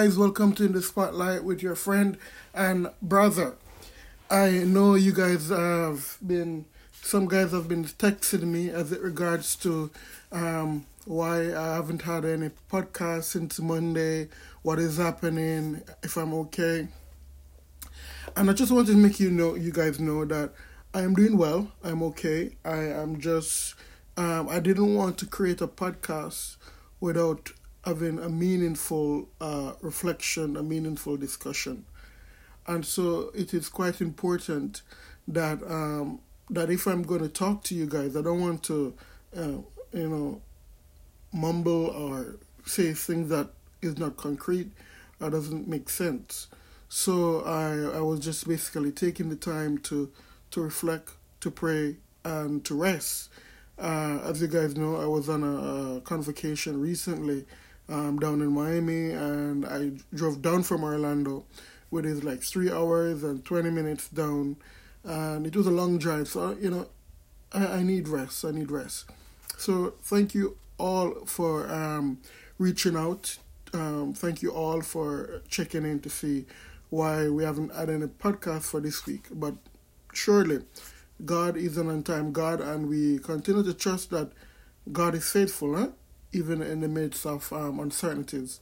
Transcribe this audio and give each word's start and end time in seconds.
Guys, 0.00 0.16
welcome 0.16 0.52
to 0.52 0.64
In 0.64 0.74
the 0.74 0.80
Spotlight 0.80 1.42
with 1.42 1.60
your 1.60 1.74
friend 1.74 2.18
and 2.54 2.88
brother. 3.02 3.56
I 4.30 4.50
know 4.50 4.94
you 4.94 5.12
guys 5.12 5.48
have 5.48 6.18
been, 6.24 6.66
some 6.92 7.26
guys 7.26 7.50
have 7.50 7.66
been 7.66 7.82
texting 7.84 8.44
me 8.44 8.70
as 8.70 8.92
it 8.92 9.00
regards 9.02 9.56
to 9.56 9.90
um, 10.30 10.86
why 11.04 11.52
I 11.52 11.74
haven't 11.74 12.02
had 12.02 12.24
any 12.24 12.52
podcast 12.70 13.24
since 13.24 13.58
Monday, 13.58 14.28
what 14.62 14.78
is 14.78 14.98
happening, 14.98 15.82
if 16.04 16.16
I'm 16.16 16.32
okay. 16.32 16.86
And 18.36 18.48
I 18.48 18.52
just 18.52 18.70
wanted 18.70 18.92
to 18.92 18.98
make 18.98 19.18
you 19.18 19.32
know, 19.32 19.56
you 19.56 19.72
guys 19.72 19.98
know 19.98 20.24
that 20.26 20.52
I 20.94 21.00
am 21.00 21.14
doing 21.14 21.36
well. 21.36 21.72
I'm 21.82 22.04
okay. 22.04 22.54
I 22.64 22.84
am 22.84 23.18
just, 23.20 23.74
um, 24.16 24.48
I 24.48 24.60
didn't 24.60 24.94
want 24.94 25.18
to 25.18 25.26
create 25.26 25.60
a 25.60 25.66
podcast 25.66 26.54
without 27.00 27.50
having 27.84 28.18
a 28.18 28.28
meaningful 28.28 29.28
uh, 29.40 29.72
reflection, 29.80 30.56
a 30.56 30.62
meaningful 30.62 31.16
discussion. 31.16 31.84
And 32.66 32.84
so 32.84 33.30
it 33.34 33.54
is 33.54 33.68
quite 33.68 34.00
important 34.00 34.82
that 35.26 35.62
um, 35.62 36.20
that 36.50 36.70
if 36.70 36.86
I'm 36.86 37.02
going 37.02 37.22
to 37.22 37.28
talk 37.28 37.64
to 37.64 37.74
you 37.74 37.86
guys, 37.86 38.16
I 38.16 38.22
don't 38.22 38.40
want 38.40 38.62
to, 38.64 38.94
uh, 39.36 39.58
you 39.92 40.08
know, 40.08 40.40
mumble 41.32 41.86
or 41.86 42.36
say 42.64 42.92
things 42.92 43.28
that 43.30 43.50
is 43.80 43.98
not 43.98 44.16
concrete 44.16 44.70
or 45.20 45.30
doesn't 45.30 45.68
make 45.68 45.88
sense. 45.88 46.48
So 46.88 47.42
I 47.42 47.98
I 47.98 48.00
was 48.00 48.20
just 48.20 48.46
basically 48.46 48.92
taking 48.92 49.28
the 49.28 49.36
time 49.36 49.78
to 49.78 50.10
to 50.50 50.60
reflect, 50.60 51.12
to 51.40 51.50
pray, 51.50 51.96
and 52.24 52.64
to 52.64 52.74
rest. 52.74 53.30
Uh, 53.78 54.18
as 54.24 54.42
you 54.42 54.48
guys 54.48 54.76
know, 54.76 54.96
I 54.96 55.06
was 55.06 55.28
on 55.28 55.44
a, 55.44 55.96
a 55.96 56.00
convocation 56.00 56.80
recently 56.80 57.46
um, 57.88 58.18
down 58.18 58.40
in 58.40 58.52
Miami, 58.52 59.10
and 59.10 59.64
I 59.66 59.92
drove 60.14 60.42
down 60.42 60.62
from 60.62 60.84
Orlando, 60.84 61.44
which 61.90 62.04
is 62.04 62.24
like 62.24 62.42
three 62.42 62.70
hours 62.70 63.22
and 63.22 63.44
20 63.44 63.70
minutes 63.70 64.08
down, 64.08 64.56
and 65.04 65.46
it 65.46 65.56
was 65.56 65.66
a 65.66 65.70
long 65.70 65.98
drive. 65.98 66.28
So, 66.28 66.56
you 66.60 66.70
know, 66.70 66.88
I, 67.52 67.66
I 67.66 67.82
need 67.82 68.08
rest. 68.08 68.44
I 68.44 68.50
need 68.50 68.70
rest. 68.70 69.10
So, 69.56 69.94
thank 70.02 70.34
you 70.34 70.56
all 70.78 71.24
for 71.26 71.72
um, 71.72 72.18
reaching 72.58 72.96
out. 72.96 73.36
Um, 73.72 74.14
thank 74.14 74.42
you 74.42 74.50
all 74.52 74.80
for 74.80 75.42
checking 75.48 75.84
in 75.84 76.00
to 76.00 76.10
see 76.10 76.46
why 76.90 77.28
we 77.28 77.44
haven't 77.44 77.74
had 77.74 77.90
any 77.90 78.06
podcast 78.06 78.62
for 78.62 78.80
this 78.80 79.06
week. 79.06 79.26
But 79.30 79.54
surely, 80.12 80.60
God 81.24 81.56
is 81.56 81.76
an 81.76 81.88
on 81.88 82.02
time 82.02 82.32
God, 82.32 82.60
and 82.60 82.88
we 82.88 83.18
continue 83.18 83.62
to 83.62 83.74
trust 83.74 84.10
that 84.10 84.30
God 84.92 85.14
is 85.14 85.30
faithful. 85.30 85.76
Huh? 85.76 85.88
Even 86.32 86.62
in 86.62 86.80
the 86.80 86.88
midst 86.88 87.26
of 87.26 87.52
um, 87.52 87.80
uncertainties. 87.80 88.60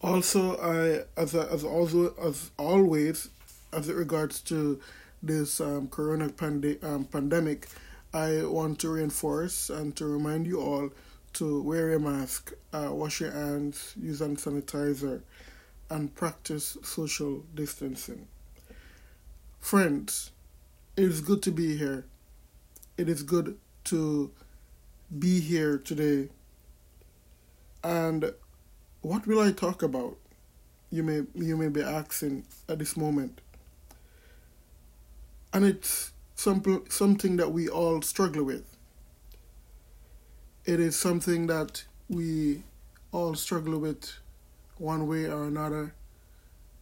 Also, 0.00 0.56
I 0.58 1.20
as 1.20 1.34
as 1.34 1.64
also 1.64 2.14
as 2.22 2.50
always, 2.56 3.30
as 3.72 3.88
it 3.88 3.96
regards 3.96 4.40
to 4.42 4.80
this 5.22 5.60
um, 5.60 5.88
corona 5.88 6.28
pande- 6.28 6.82
um, 6.84 7.04
pandemic, 7.04 7.68
I 8.14 8.44
want 8.44 8.78
to 8.80 8.90
reinforce 8.90 9.70
and 9.70 9.94
to 9.96 10.06
remind 10.06 10.46
you 10.46 10.60
all 10.60 10.90
to 11.34 11.62
wear 11.62 11.92
a 11.92 12.00
mask, 12.00 12.52
uh, 12.72 12.88
wash 12.92 13.20
your 13.20 13.32
hands, 13.32 13.94
use 14.00 14.20
hand 14.20 14.38
sanitizer, 14.38 15.20
and 15.90 16.14
practice 16.14 16.76
social 16.82 17.44
distancing. 17.54 18.26
Friends, 19.60 20.30
it 20.96 21.04
is 21.04 21.20
good 21.20 21.42
to 21.42 21.50
be 21.50 21.76
here. 21.76 22.04
It 22.96 23.08
is 23.08 23.22
good 23.22 23.58
to 23.84 24.30
be 25.16 25.40
here 25.40 25.78
today. 25.78 26.28
And 27.82 28.32
what 29.00 29.26
will 29.26 29.40
I 29.40 29.52
talk 29.52 29.82
about? 29.82 30.16
You 30.90 31.02
may 31.02 31.22
you 31.34 31.56
may 31.56 31.68
be 31.68 31.82
asking 31.82 32.44
at 32.68 32.78
this 32.78 32.96
moment. 32.96 33.40
And 35.52 35.64
it's 35.64 36.12
some, 36.34 36.84
something 36.90 37.36
that 37.36 37.52
we 37.52 37.68
all 37.68 38.02
struggle 38.02 38.44
with. 38.44 38.64
It 40.66 40.78
is 40.78 40.94
something 40.94 41.46
that 41.46 41.84
we 42.08 42.64
all 43.12 43.34
struggle 43.34 43.78
with 43.78 44.12
one 44.76 45.06
way 45.06 45.24
or 45.24 45.44
another 45.44 45.94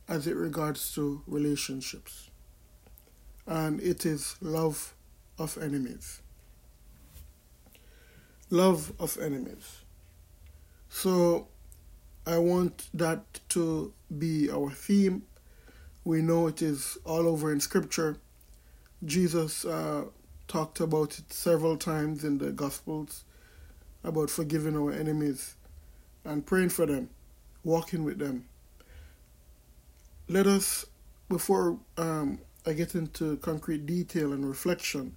as 0.09 0.27
it 0.27 0.35
regards 0.35 0.93
to 0.95 1.23
relationships. 1.29 2.31
And 3.47 3.81
it 3.81 4.05
is 4.05 4.37
love 4.41 4.95
of 5.39 5.57
enemies 5.57 6.21
love 8.51 8.93
of 8.99 9.19
enemies. 9.19 9.81
So 10.89 11.49
I 12.27 12.39
want 12.39 12.89
that 12.95 13.41
to 13.51 13.93
be 14.19 14.51
our 14.51 14.71
theme. 14.71 15.23
We 16.05 16.23
know 16.23 16.47
it 16.47 16.63
is 16.63 16.99
all 17.05 17.27
over 17.27 17.53
in 17.53 17.61
Scripture. 17.61 18.19
Jesus 19.05 19.65
uh, 19.65 20.05
talked 20.49 20.81
about 20.81 21.19
it 21.19 21.33
several 21.33 21.77
times 21.77 22.25
in 22.25 22.39
the 22.39 22.53
Gospels 22.53 23.25
about 24.05 24.31
forgiving 24.31 24.77
our 24.77 24.93
enemies 24.93 25.57
and 26.25 26.47
praying 26.47 26.71
for 26.71 26.87
them, 26.87 27.11
walking 27.65 28.05
with 28.05 28.19
them. 28.19 28.49
Let 30.29 30.47
us, 30.47 30.87
before 31.29 31.79
um, 31.97 32.41
I 32.65 32.73
get 32.73 32.95
into 32.95 33.37
concrete 33.39 33.87
detail 33.87 34.33
and 34.33 34.49
reflection, 34.49 35.17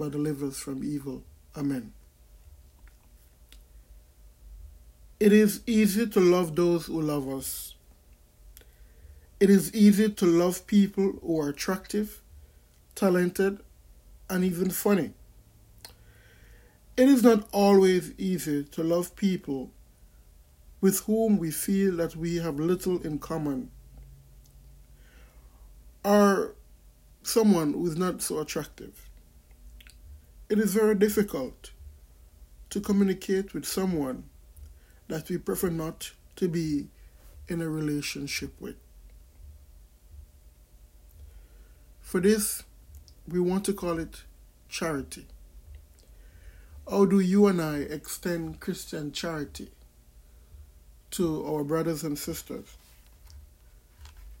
but 0.00 0.12
deliver 0.12 0.46
us 0.46 0.58
from 0.58 0.82
evil. 0.82 1.22
Amen. 1.54 1.92
It 5.20 5.30
is 5.30 5.60
easy 5.66 6.06
to 6.06 6.20
love 6.20 6.56
those 6.56 6.86
who 6.86 7.02
love 7.02 7.28
us. 7.28 7.74
It 9.38 9.50
is 9.50 9.74
easy 9.74 10.08
to 10.08 10.24
love 10.24 10.66
people 10.66 11.18
who 11.22 11.38
are 11.38 11.50
attractive, 11.50 12.22
talented, 12.94 13.60
and 14.30 14.42
even 14.42 14.70
funny. 14.70 15.12
It 16.96 17.06
is 17.10 17.22
not 17.22 17.46
always 17.52 18.14
easy 18.16 18.64
to 18.64 18.82
love 18.82 19.14
people 19.16 19.70
with 20.80 21.00
whom 21.00 21.36
we 21.36 21.50
feel 21.50 21.96
that 21.96 22.16
we 22.16 22.36
have 22.36 22.58
little 22.58 23.02
in 23.02 23.18
common, 23.18 23.70
or 26.02 26.54
someone 27.22 27.74
who 27.74 27.86
is 27.86 27.98
not 27.98 28.22
so 28.22 28.38
attractive. 28.38 29.09
It 30.50 30.58
is 30.58 30.74
very 30.74 30.96
difficult 30.96 31.70
to 32.70 32.80
communicate 32.80 33.54
with 33.54 33.64
someone 33.64 34.24
that 35.06 35.28
we 35.28 35.38
prefer 35.38 35.70
not 35.70 36.10
to 36.34 36.48
be 36.48 36.88
in 37.46 37.60
a 37.60 37.68
relationship 37.68 38.52
with. 38.60 38.74
For 42.00 42.20
this, 42.20 42.64
we 43.28 43.38
want 43.38 43.64
to 43.66 43.72
call 43.72 44.00
it 44.00 44.24
charity. 44.68 45.26
How 46.90 47.04
do 47.04 47.20
you 47.20 47.46
and 47.46 47.62
I 47.62 47.76
extend 47.76 48.58
Christian 48.58 49.12
charity 49.12 49.70
to 51.12 51.46
our 51.46 51.62
brothers 51.62 52.02
and 52.02 52.18
sisters? 52.18 52.66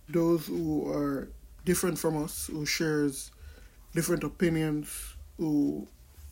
Those 0.08 0.46
who 0.46 0.92
are 0.92 1.28
different 1.64 2.00
from 2.00 2.20
us, 2.20 2.48
who 2.48 2.66
shares 2.66 3.30
different 3.94 4.24
opinions, 4.24 5.14
who 5.38 5.86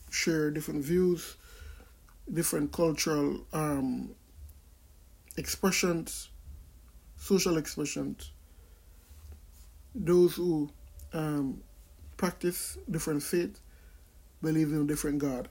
share 0.09 0.51
different 0.51 0.83
views, 0.83 1.37
different 2.31 2.71
cultural 2.71 3.45
um, 3.53 4.15
expressions, 5.37 6.29
social 7.17 7.57
expressions. 7.57 8.31
Those 9.95 10.35
who 10.35 10.69
um, 11.13 11.61
practice 12.17 12.77
different 12.89 13.23
faith, 13.23 13.59
believe 14.41 14.71
in 14.71 14.81
a 14.81 14.85
different 14.85 15.19
God, 15.19 15.49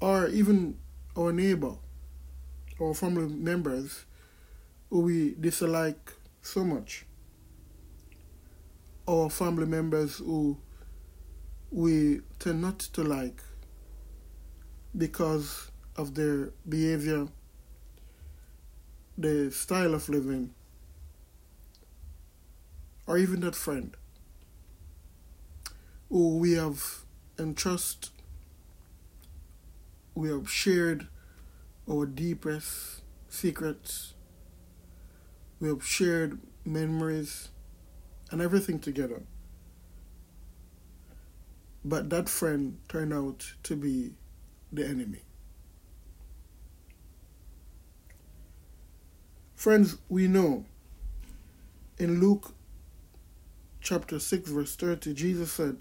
or 0.00 0.28
even 0.28 0.78
our 1.16 1.32
neighbor, 1.32 1.74
or 2.78 2.94
family 2.94 3.28
members 3.28 4.04
who 4.90 5.00
we 5.00 5.34
dislike 5.40 6.12
so 6.42 6.64
much, 6.64 7.04
our 9.08 9.28
family 9.30 9.66
members 9.66 10.18
who 10.18 10.58
we 11.76 12.22
tend 12.38 12.62
not 12.62 12.78
to 12.78 13.02
like 13.02 13.42
because 14.96 15.70
of 15.94 16.14
their 16.14 16.50
behavior, 16.66 17.28
their 19.18 19.50
style 19.50 19.94
of 19.94 20.08
living, 20.08 20.54
or 23.06 23.18
even 23.18 23.40
that 23.40 23.54
friend 23.54 23.96
who 26.08 26.38
we 26.38 26.52
have 26.52 27.04
entrust, 27.38 28.10
we 30.14 30.28
have 30.28 30.50
shared 30.50 31.08
our 31.90 32.06
deepest 32.06 33.02
secrets, 33.28 34.14
we 35.60 35.68
have 35.68 35.84
shared 35.84 36.38
memories 36.64 37.48
and 38.30 38.40
everything 38.40 38.78
together. 38.78 39.22
But 41.86 42.10
that 42.10 42.28
friend 42.28 42.78
turned 42.88 43.14
out 43.14 43.54
to 43.62 43.76
be 43.76 44.14
the 44.72 44.84
enemy. 44.84 45.20
Friends, 49.54 49.96
we 50.08 50.26
know 50.26 50.64
in 51.96 52.18
Luke 52.18 52.52
chapter 53.80 54.18
6, 54.18 54.50
verse 54.50 54.74
30, 54.74 55.14
Jesus 55.14 55.52
said, 55.52 55.76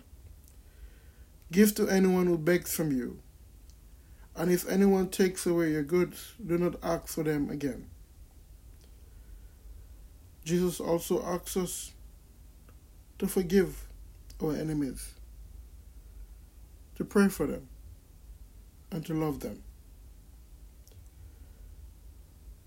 Give 1.52 1.74
to 1.74 1.90
anyone 1.90 2.28
who 2.28 2.38
begs 2.38 2.76
from 2.76 2.92
you, 2.92 3.18
and 4.36 4.52
if 4.52 4.70
anyone 4.70 5.10
takes 5.10 5.48
away 5.48 5.72
your 5.72 5.82
goods, 5.82 6.34
do 6.46 6.60
not 6.60 6.76
ask 6.84 7.08
for 7.08 7.24
them 7.24 7.50
again. 7.50 7.88
Jesus 10.44 10.80
also 10.80 11.24
asks 11.26 11.58
us 11.58 11.94
to 13.18 13.26
forgive 13.26 13.88
our 14.40 14.56
enemies, 14.56 15.15
to 16.96 17.06
pray 17.06 17.28
for 17.28 17.46
them, 17.46 17.68
and 18.92 19.06
to 19.06 19.14
love 19.14 19.42
them. 19.42 19.62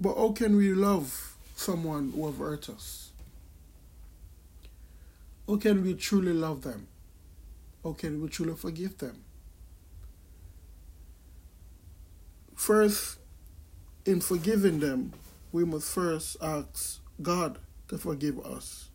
But 0.00 0.16
how 0.16 0.32
can 0.32 0.56
we 0.56 0.72
love 0.74 1.36
someone 1.56 2.12
who 2.14 2.26
have 2.26 2.38
hurt 2.38 2.68
us? 2.68 3.10
How 5.48 5.56
can 5.56 5.82
we 5.82 5.94
truly 5.94 6.32
love 6.32 6.62
them? 6.62 6.86
How 7.82 7.92
can 7.92 8.20
we 8.22 8.28
truly 8.28 8.54
forgive 8.54 8.98
them? 8.98 9.24
First, 12.54 13.18
in 14.04 14.20
forgiving 14.20 14.80
them, 14.80 15.12
we 15.52 15.64
must 15.64 15.92
first 15.92 16.36
ask 16.42 17.00
God 17.22 17.58
to 17.88 17.98
forgive 17.98 18.38
us 18.44 18.88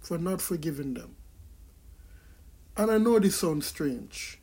for 0.00 0.18
not 0.18 0.40
forgiving 0.40 0.94
them. 0.94 1.16
And 2.78 2.92
I 2.92 2.98
know 2.98 3.18
this 3.18 3.34
sounds 3.34 3.66
strange. 3.66 4.38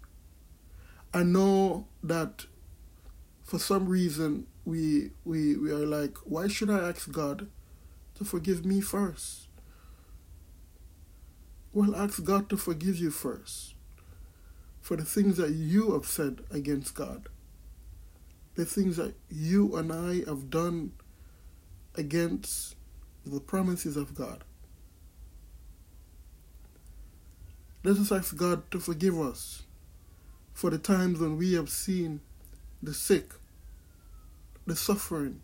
I 1.14 1.24
know 1.24 1.88
that 2.04 2.46
for 3.46 3.58
some 3.58 3.88
reason 3.88 4.48
we 4.66 5.12
we 5.24 5.56
we 5.56 5.72
are 5.72 5.86
like, 5.86 6.18
why 6.26 6.50
should 6.50 6.70
I 6.70 6.90
ask 6.90 7.10
God 7.10 7.48
to 8.16 8.26
forgive 8.26 8.66
me 8.66 8.82
first? 8.82 9.48
Well, 11.72 11.96
ask 11.96 12.22
God 12.26 12.50
to 12.50 12.58
forgive 12.58 12.98
you 12.98 13.10
first 13.10 13.76
for 14.82 14.98
the 14.98 15.06
things 15.06 15.38
that 15.38 15.52
you 15.52 15.94
have 15.94 16.06
said 16.06 16.42
against 16.52 16.94
God, 16.94 17.30
the 18.56 18.66
things 18.66 18.98
that 18.98 19.16
you 19.30 19.78
and 19.78 19.94
I 19.94 20.30
have 20.30 20.50
done 20.50 20.92
against 21.96 22.76
the 23.26 23.40
promises 23.40 23.96
of 23.96 24.14
God. 24.14 24.44
Let 27.86 27.98
us 27.98 28.12
ask 28.12 28.36
God 28.36 28.72
to 28.72 28.80
forgive 28.80 29.20
us 29.20 29.62
for 30.56 30.72
the 30.72 30.80
times 30.80 31.20
when 31.20 31.38
we 31.38 31.54
have 31.54 31.70
seen 31.70 32.20
the 32.82 32.96
sick, 32.96 33.32
the 34.66 34.76
suffering, 34.76 35.42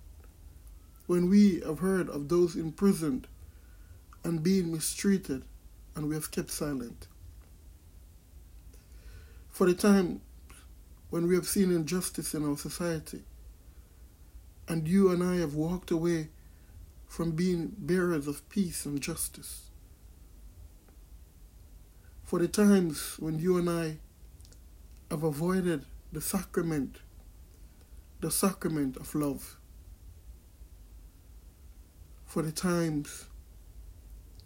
when 1.05 1.29
we 1.29 1.59
have 1.59 1.77
heard 1.77 2.09
of 2.09 2.29
those 2.29 2.55
imprisoned 2.55 3.27
and 4.23 4.41
being 4.41 4.71
mistreated 4.71 5.43
and 5.95 6.09
we 6.09 6.15
have 6.15 6.31
kept 6.31 6.49
silent. 6.49 7.07
For 9.51 9.67
the 9.67 9.75
time 9.75 10.21
when 11.11 11.27
we 11.27 11.35
have 11.35 11.47
seen 11.47 11.69
injustice 11.71 12.33
in 12.33 12.43
our 12.43 12.57
society 12.57 13.21
and 14.67 14.88
you 14.88 15.11
and 15.11 15.23
I 15.23 15.35
have 15.35 15.53
walked 15.53 15.91
away 15.91 16.29
from 17.07 17.33
being 17.33 17.75
bearers 17.77 18.27
of 18.27 18.49
peace 18.49 18.83
and 18.88 18.99
justice. 18.99 19.70
For 22.31 22.39
the 22.39 22.47
times 22.47 23.17
when 23.19 23.39
you 23.39 23.57
and 23.57 23.69
I 23.69 23.97
have 25.09 25.23
avoided 25.23 25.83
the 26.13 26.21
sacrament, 26.21 26.95
the 28.21 28.31
sacrament 28.31 28.95
of 28.95 29.13
love. 29.13 29.57
For 32.25 32.41
the 32.41 32.53
times 32.53 33.25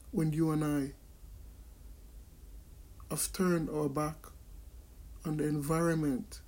when 0.09 0.33
you 0.33 0.49
and 0.49 0.65
I 0.65 0.93
have 3.11 3.31
turned 3.31 3.69
our 3.69 3.87
back 3.87 4.17
on 5.23 5.37
the 5.37 5.43
environment 5.43 6.41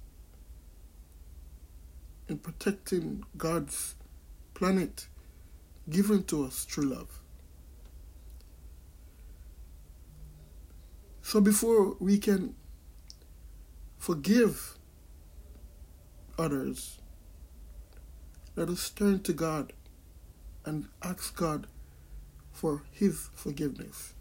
in 2.27 2.39
protecting 2.39 3.25
God's 3.37 3.93
planet 4.55 5.07
given 5.87 6.23
to 6.23 6.45
us 6.45 6.65
through 6.65 6.85
love. 6.85 7.19
So 11.27 11.41
before 11.41 11.97
we 11.99 12.19
can 12.19 12.55
forgive 13.97 14.77
others, 16.39 16.99
let 18.55 18.69
us 18.69 18.89
turn 18.89 19.19
to 19.23 19.33
God 19.33 19.73
and 20.63 20.87
ask 21.03 21.35
God 21.35 21.67
for 22.53 22.83
His 22.93 23.29
forgiveness. 23.35 24.13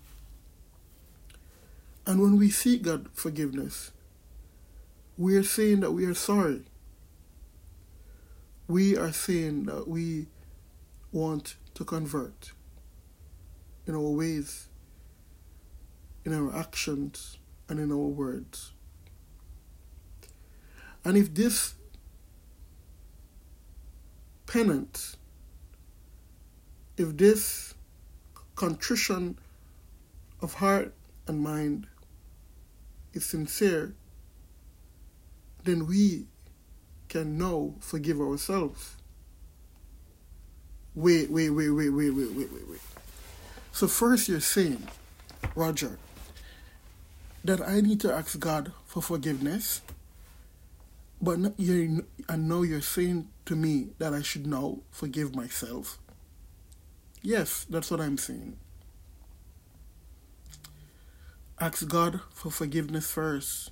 And 2.04 2.20
when 2.20 2.36
we 2.38 2.50
seek 2.50 2.82
God 2.82 3.06
forgiveness, 3.14 3.92
we 5.16 5.36
are 5.36 5.44
saying 5.44 5.82
that 5.82 5.92
we 5.92 6.06
are 6.06 6.14
sorry. 6.14 6.62
We 8.66 8.96
are 8.96 9.12
saying 9.12 9.66
that 9.66 9.86
we 9.86 10.26
want 11.12 11.54
to 11.74 11.84
convert 11.84 12.50
in 13.86 13.94
our 13.94 14.00
ways, 14.00 14.65
in 16.26 16.34
our 16.34 16.54
actions, 16.54 17.38
and 17.68 17.78
in 17.78 17.90
our 17.92 17.96
words. 17.96 18.72
And 21.04 21.16
if 21.16 21.32
this 21.32 21.74
penance, 24.46 25.16
if 26.96 27.16
this 27.16 27.74
contrition 28.56 29.38
of 30.42 30.54
heart 30.54 30.92
and 31.28 31.40
mind 31.40 31.86
is 33.12 33.24
sincere, 33.24 33.94
then 35.62 35.86
we 35.86 36.26
can 37.08 37.38
now 37.38 37.74
forgive 37.78 38.20
ourselves. 38.20 38.96
Wait, 40.96 41.30
wait, 41.30 41.50
wait, 41.50 41.70
wait, 41.70 41.90
wait, 41.90 42.10
wait, 42.10 42.30
wait, 42.32 42.52
wait, 42.52 42.68
wait. 42.68 42.80
So 43.70 43.86
first 43.86 44.28
you're 44.28 44.40
saying, 44.40 44.88
Roger, 45.54 45.98
that 47.46 47.60
I 47.60 47.80
need 47.80 48.00
to 48.00 48.12
ask 48.12 48.38
God 48.38 48.72
for 48.84 49.02
forgiveness, 49.02 49.82
but 51.20 51.38
you 51.58 52.06
and 52.28 52.48
now 52.48 52.62
you're 52.62 52.80
saying 52.80 53.28
to 53.46 53.54
me 53.56 53.88
that 53.98 54.12
I 54.12 54.22
should 54.22 54.46
now 54.46 54.80
forgive 54.90 55.34
myself. 55.34 55.98
Yes, 57.22 57.66
that's 57.68 57.90
what 57.90 58.00
I'm 58.00 58.18
saying. 58.18 58.56
Ask 61.60 61.86
God 61.88 62.20
for 62.34 62.50
forgiveness 62.50 63.10
first 63.10 63.70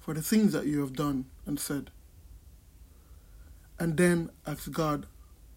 for 0.00 0.14
the 0.14 0.22
things 0.22 0.52
that 0.52 0.66
you 0.66 0.80
have 0.80 0.94
done 0.94 1.26
and 1.44 1.58
said 1.58 1.90
and 3.78 3.96
then 3.96 4.30
ask 4.46 4.70
God 4.70 5.06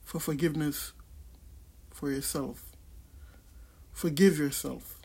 for 0.04 0.20
forgiveness 0.20 0.92
for 1.92 2.12
yourself. 2.12 2.66
Forgive 3.94 4.38
yourself 4.38 4.99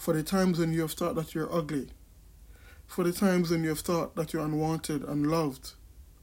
for 0.00 0.14
the 0.14 0.22
times 0.22 0.58
when 0.58 0.72
you 0.72 0.80
have 0.80 0.92
thought 0.92 1.14
that 1.14 1.34
you're 1.34 1.54
ugly, 1.54 1.88
for 2.86 3.04
the 3.04 3.12
times 3.12 3.50
when 3.50 3.62
you 3.62 3.68
have 3.68 3.80
thought 3.80 4.16
that 4.16 4.32
you're 4.32 4.42
unwanted, 4.42 5.04
unloved, 5.04 5.74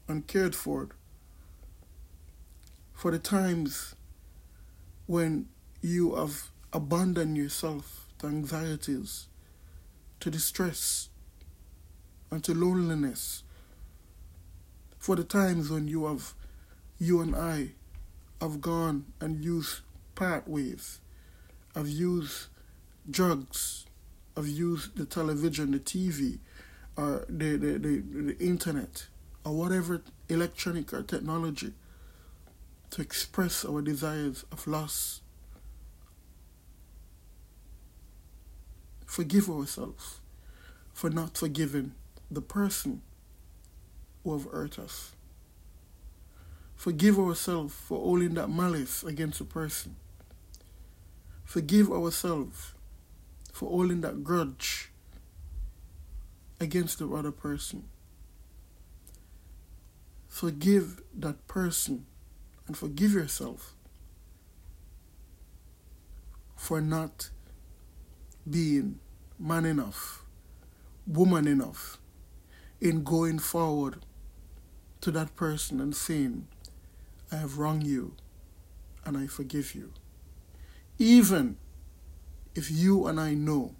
uncared 0.08 0.56
for, 0.56 0.88
for 2.92 3.12
the 3.12 3.20
times 3.20 3.94
when 5.06 5.48
you 5.80 6.16
have 6.16 6.50
abandoned 6.72 7.36
yourself 7.36 8.08
to 8.18 8.26
anxieties, 8.26 9.28
to 10.18 10.28
distress, 10.28 11.10
and 12.32 12.42
to 12.42 12.52
loneliness. 12.54 13.44
For 14.98 15.14
the 15.14 15.22
times 15.22 15.70
when 15.70 15.86
you 15.86 16.06
have, 16.06 16.34
you 16.98 17.20
and 17.20 17.36
I, 17.36 17.74
have 18.40 18.60
gone 18.60 19.06
and 19.20 19.44
used 19.44 19.82
pathways, 20.16 20.98
have 21.76 21.88
used 21.88 22.48
drugs, 23.10 23.86
have 24.36 24.48
used 24.48 24.96
the 24.96 25.04
television, 25.04 25.72
the 25.72 25.78
TV, 25.78 26.38
or 26.96 27.04
uh, 27.04 27.18
the, 27.28 27.56
the, 27.56 27.78
the, 27.78 28.02
the 28.32 28.36
internet 28.38 29.06
or 29.44 29.52
whatever 29.52 30.02
electronic 30.28 30.92
or 30.92 31.02
technology 31.02 31.72
to 32.90 33.02
express 33.02 33.64
our 33.64 33.80
desires 33.82 34.44
of 34.50 34.66
loss. 34.66 35.20
Forgive 39.06 39.48
ourselves 39.48 40.20
for 40.92 41.10
not 41.10 41.36
forgiving 41.36 41.92
the 42.30 42.40
person 42.42 43.00
who 44.22 44.36
have 44.36 44.50
hurt 44.50 44.78
us. 44.78 45.12
Forgive 46.76 47.18
ourselves 47.18 47.74
for 47.74 47.98
holding 47.98 48.34
that 48.34 48.48
malice 48.48 49.02
against 49.02 49.40
a 49.40 49.44
person. 49.44 49.96
Forgive 51.44 51.90
ourselves 51.90 52.74
for 53.58 53.68
holding 53.70 54.02
that 54.02 54.22
grudge 54.22 54.92
against 56.60 57.00
the 57.00 57.08
other 57.08 57.32
person. 57.32 57.88
Forgive 60.28 61.00
that 61.12 61.44
person 61.48 62.06
and 62.68 62.76
forgive 62.76 63.12
yourself 63.14 63.74
for 66.54 66.80
not 66.80 67.30
being 68.48 69.00
man 69.40 69.64
enough, 69.64 70.22
woman 71.04 71.48
enough 71.48 71.98
in 72.80 73.02
going 73.02 73.40
forward 73.40 74.06
to 75.00 75.10
that 75.10 75.34
person 75.34 75.80
and 75.80 75.96
saying, 75.96 76.46
I 77.32 77.36
have 77.38 77.58
wronged 77.58 77.88
you 77.88 78.14
and 79.04 79.16
I 79.16 79.26
forgive 79.26 79.74
you. 79.74 79.92
Even 80.96 81.56
if 82.58 82.72
you 82.72 83.06
and 83.06 83.20
I 83.20 83.34
know 83.34 83.76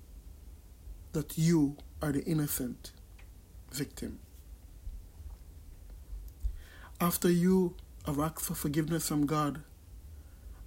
that 1.12 1.36
you 1.36 1.76
are 2.00 2.12
the 2.12 2.22
innocent 2.22 2.92
victim. 3.72 4.20
After 7.00 7.28
you 7.28 7.74
have 8.06 8.20
asked 8.20 8.42
for 8.42 8.54
forgiveness 8.54 9.08
from 9.08 9.26
God 9.26 9.62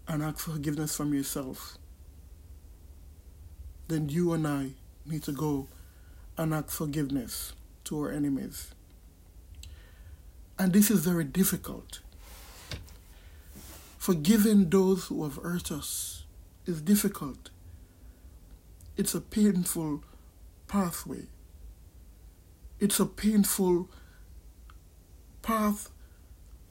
and 0.09 0.21
asked 0.21 0.41
for 0.41 0.51
forgiveness 0.51 0.93
from 0.93 1.13
yourself, 1.13 1.77
then 3.87 4.09
you 4.09 4.33
and 4.33 4.45
I 4.45 4.71
need 5.05 5.23
to 5.23 5.31
go 5.31 5.69
and 6.37 6.53
ask 6.53 6.67
forgiveness 6.67 7.53
to 7.85 7.97
our 8.01 8.11
enemies. 8.11 8.73
And 10.59 10.73
this 10.73 10.91
is 10.91 11.05
very 11.05 11.23
difficult. 11.23 12.01
Forgiving 13.97 14.69
those 14.69 15.05
who 15.05 15.23
have 15.23 15.37
hurt 15.37 15.71
us 15.71 16.25
is 16.65 16.81
difficult. 16.81 17.50
It's 19.01 19.15
a 19.15 19.19
painful 19.19 20.03
pathway. 20.67 21.25
It's 22.79 22.99
a 22.99 23.07
painful 23.07 23.89
path 25.41 25.89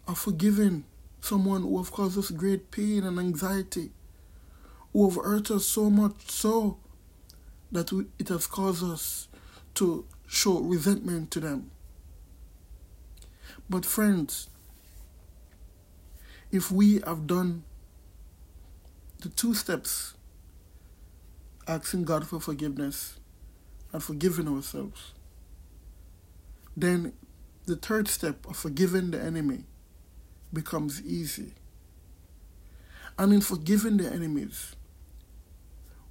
of 0.06 0.16
forgiving 0.16 0.84
someone 1.20 1.62
who 1.62 1.76
have 1.78 1.90
caused 1.90 2.16
us 2.16 2.30
great 2.30 2.70
pain 2.70 3.02
and 3.02 3.18
anxiety, 3.18 3.90
who 4.92 5.08
have 5.08 5.24
hurt 5.24 5.50
us 5.50 5.66
so 5.66 5.90
much 5.90 6.30
so 6.30 6.78
that 7.72 7.90
it 8.20 8.28
has 8.28 8.46
caused 8.46 8.84
us 8.84 9.26
to 9.74 10.06
show 10.28 10.60
resentment 10.60 11.32
to 11.32 11.40
them. 11.40 11.72
But, 13.68 13.84
friends, 13.84 14.50
if 16.52 16.70
we 16.70 17.00
have 17.00 17.26
done 17.26 17.64
the 19.18 19.30
two 19.30 19.52
steps 19.52 20.14
asking 21.70 22.02
God 22.04 22.26
for 22.26 22.40
forgiveness 22.40 23.18
and 23.92 24.02
forgiving 24.02 24.48
ourselves, 24.48 25.12
then 26.76 27.12
the 27.66 27.76
third 27.76 28.08
step 28.08 28.44
of 28.48 28.56
forgiving 28.56 29.12
the 29.12 29.20
enemy 29.20 29.64
becomes 30.52 31.00
easy. 31.02 31.54
And 33.16 33.32
in 33.32 33.40
forgiving 33.40 33.98
the 33.98 34.10
enemies, 34.10 34.74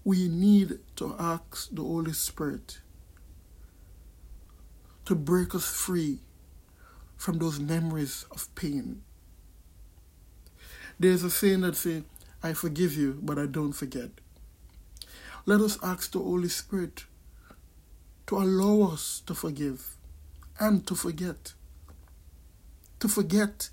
we 0.06 0.30
need 0.30 0.80
to 0.96 1.16
ask 1.20 1.70
the 1.72 1.82
Holy 1.82 2.14
Spirit 2.14 2.80
to 5.06 5.16
break 5.16 5.54
us 5.56 5.70
free 5.70 6.20
from 7.18 7.40
those 7.40 7.60
memories 7.60 8.26
of 8.32 8.54
pain. 8.56 9.02
There's 10.98 11.24
a 11.24 11.30
saying 11.30 11.62
that 11.62 11.76
says, 11.76 12.04
I 12.42 12.54
forgive 12.54 12.96
you, 12.96 13.20
but 13.22 13.38
I 13.38 13.46
don't 13.46 13.74
forget. 13.74 14.10
Let 15.46 15.62
us 15.62 15.78
ask 15.82 16.12
the 16.12 16.20
Holy 16.20 16.50
Spirit 16.50 17.06
to 18.28 18.38
allow 18.38 18.92
us 18.92 19.22
to 19.26 19.34
forgive 19.34 19.98
and 20.60 20.86
to 20.88 20.96
forget. 20.96 21.54
To 23.00 23.08
forget 23.08 23.70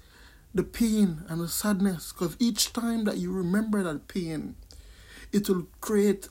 the 0.54 0.62
pain 0.62 1.24
and 1.28 1.40
the 1.40 1.48
sadness, 1.48 2.12
because 2.12 2.36
each 2.38 2.72
time 2.72 3.04
that 3.04 3.18
you 3.18 3.32
remember 3.32 3.82
that 3.82 4.08
pain, 4.08 4.56
it 5.32 5.48
will 5.48 5.66
create 5.80 6.28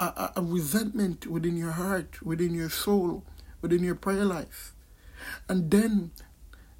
a, 0.00 0.04
a, 0.04 0.32
a, 0.36 0.42
resentment 0.42 1.26
within 1.26 1.56
your 1.56 1.70
heart, 1.70 2.20
within 2.22 2.52
your 2.52 2.68
soul, 2.68 3.24
within 3.62 3.82
your 3.82 3.94
prayer 3.94 4.24
life. 4.24 4.74
And 5.48 5.70
then 5.70 6.10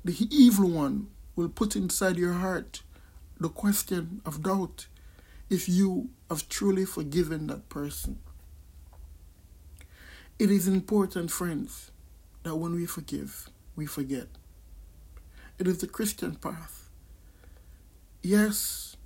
the 0.05 0.27
evil 0.31 0.69
one 0.69 1.07
will 1.37 1.49
put 1.49 1.77
inside 1.77 2.19
your 2.19 2.35
heart 2.35 2.83
the 3.41 3.49
question 3.49 4.21
of 4.27 4.43
doubt 4.43 4.87
if 5.53 5.69
you 5.69 6.09
have 6.31 6.49
truly 6.49 6.87
forgiven 6.87 7.47
that 7.47 7.69
person. 7.69 8.19
It 10.39 10.51
is 10.51 10.67
important, 10.67 11.31
friends, 11.31 11.91
that 12.43 12.57
when 12.57 12.75
we 12.75 12.87
forgive, 12.87 13.51
we 13.77 13.85
forget. 13.85 14.29
It 15.59 15.69
is 15.69 15.79
the 15.79 15.87
Christian 15.87 16.37
path. 16.37 16.89
Yes, 18.23 18.97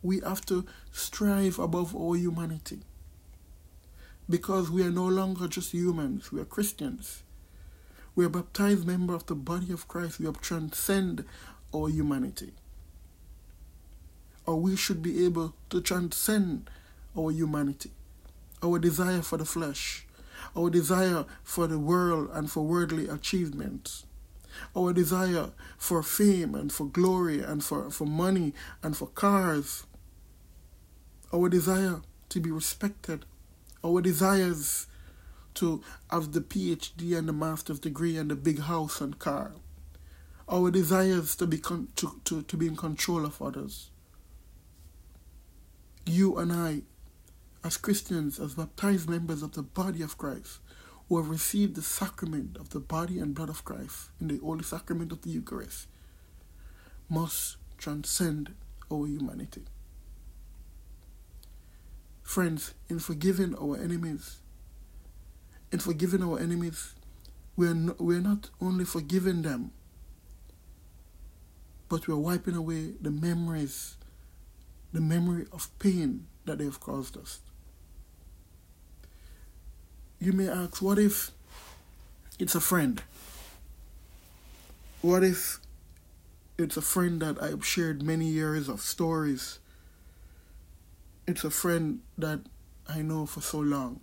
we 0.00 0.20
have 0.20 0.46
to 0.46 0.64
strive 0.92 1.58
above 1.58 1.94
all 1.94 2.16
humanity 2.16 2.80
because 4.30 4.70
we 4.70 4.82
are 4.82 4.90
no 4.90 5.06
longer 5.06 5.48
just 5.48 5.72
humans, 5.72 6.30
we 6.30 6.40
are 6.40 6.44
Christians. 6.44 7.24
We 8.14 8.24
are 8.24 8.30
baptized 8.30 8.86
members 8.86 9.16
of 9.16 9.26
the 9.26 9.34
body 9.34 9.72
of 9.72 9.88
Christ. 9.88 10.18
We 10.18 10.26
have 10.26 10.40
transcend 10.40 11.24
our 11.74 11.88
humanity. 11.90 12.54
Or 14.46 14.56
we 14.56 14.76
should 14.76 15.02
be 15.02 15.24
able 15.24 15.54
to 15.70 15.80
transcend 15.80 16.70
our 17.16 17.30
humanity, 17.30 17.90
our 18.62 18.78
desire 18.78 19.22
for 19.22 19.38
the 19.38 19.44
flesh, 19.44 20.06
our 20.56 20.70
desire 20.70 21.24
for 21.42 21.66
the 21.66 21.78
world 21.78 22.30
and 22.32 22.50
for 22.50 22.62
worldly 22.62 23.08
achievements, 23.08 24.06
our 24.76 24.92
desire 24.92 25.50
for 25.76 26.02
fame 26.02 26.54
and 26.54 26.72
for 26.72 26.86
glory 26.86 27.42
and 27.42 27.64
for, 27.64 27.90
for 27.90 28.06
money 28.06 28.54
and 28.82 28.96
for 28.96 29.08
cars, 29.08 29.84
our 31.32 31.48
desire 31.48 32.00
to 32.28 32.40
be 32.40 32.50
respected, 32.50 33.24
our 33.84 34.00
desires 34.00 34.86
to 35.54 35.82
have 36.10 36.32
the 36.32 36.40
PhD 36.40 37.16
and 37.16 37.28
the 37.28 37.32
master's 37.32 37.80
degree 37.80 38.16
and 38.16 38.30
the 38.30 38.36
big 38.36 38.60
house 38.60 39.00
and 39.00 39.18
car. 39.18 39.52
Our 40.48 40.70
desires 40.70 41.34
to 41.36 41.46
be 41.46 41.58
con- 41.58 41.88
to, 41.96 42.20
to, 42.24 42.42
to 42.42 42.56
be 42.56 42.66
in 42.66 42.76
control 42.76 43.24
of 43.24 43.42
others. 43.42 43.90
You 46.06 46.38
and 46.38 46.52
I, 46.52 46.82
as 47.64 47.76
Christians, 47.76 48.38
as 48.38 48.54
baptized 48.54 49.10
members 49.10 49.42
of 49.42 49.52
the 49.52 49.62
body 49.62 50.02
of 50.02 50.16
Christ, 50.16 50.60
who 51.08 51.16
have 51.16 51.28
received 51.28 51.74
the 51.74 51.82
sacrament 51.82 52.56
of 52.56 52.70
the 52.70 52.80
body 52.80 53.18
and 53.18 53.34
blood 53.34 53.48
of 53.48 53.64
Christ 53.64 54.10
in 54.20 54.28
the 54.28 54.38
holy 54.38 54.62
sacrament 54.62 55.10
of 55.10 55.22
the 55.22 55.30
Eucharist, 55.30 55.88
must 57.08 57.56
transcend 57.76 58.54
our 58.90 59.06
humanity. 59.06 59.64
Friends, 62.22 62.74
in 62.88 62.98
forgiving 62.98 63.54
our 63.56 63.76
enemies, 63.76 64.38
in 65.72 65.78
forgiving 65.80 66.22
our 66.22 66.38
enemies, 66.38 66.94
we're 67.56 67.74
not, 67.74 68.00
we're 68.00 68.20
not 68.20 68.50
only 68.60 68.84
forgiving 68.84 69.42
them, 69.42 69.72
but 71.88 72.06
we're 72.06 72.16
wiping 72.16 72.54
away 72.54 72.92
the 73.00 73.10
memories, 73.10 73.96
the 74.96 75.02
memory 75.02 75.44
of 75.52 75.68
pain 75.78 76.26
that 76.46 76.56
they 76.56 76.64
have 76.64 76.80
caused 76.80 77.18
us. 77.18 77.40
You 80.18 80.32
may 80.32 80.48
ask, 80.48 80.80
what 80.80 80.98
if 80.98 81.32
it's 82.38 82.54
a 82.54 82.62
friend? 82.62 83.02
What 85.02 85.22
if 85.22 85.58
it's 86.56 86.78
a 86.78 86.80
friend 86.80 87.20
that 87.20 87.42
I've 87.42 87.62
shared 87.62 88.02
many 88.02 88.24
years 88.24 88.70
of 88.70 88.80
stories? 88.80 89.58
It's 91.26 91.44
a 91.44 91.50
friend 91.50 92.00
that 92.16 92.40
I 92.88 93.02
know 93.02 93.26
for 93.26 93.42
so 93.42 93.58
long. 93.58 94.00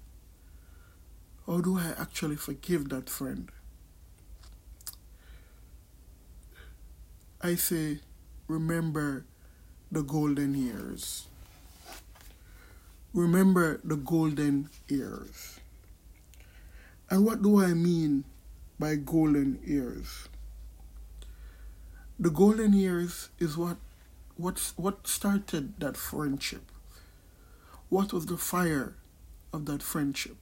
How 1.47 1.59
do 1.59 1.75
I 1.75 1.93
actually 1.97 2.35
forgive 2.35 2.89
that 2.89 3.09
friend? 3.09 3.49
I 7.41 7.55
say, 7.55 8.01
remember 8.47 9.25
the 9.93 10.01
golden 10.01 10.55
years. 10.55 11.27
Remember 13.13 13.79
the 13.83 13.95
golden 13.95 14.69
years. 14.87 15.59
And 17.11 17.23
what 17.23 17.43
do 17.43 17.63
I 17.63 17.75
mean 17.75 18.23
by 18.79 18.95
golden 18.95 19.59
years. 19.63 20.27
The 22.19 22.31
golden 22.31 22.73
years 22.73 23.29
is 23.37 23.55
what 23.55 23.77
what 24.35 24.73
what 24.77 25.07
started 25.07 25.79
that 25.79 25.95
friendship. 25.95 26.71
What 27.89 28.11
was 28.11 28.25
the 28.25 28.37
fire 28.37 28.95
of 29.53 29.67
that 29.67 29.83
friendship? 29.83 30.37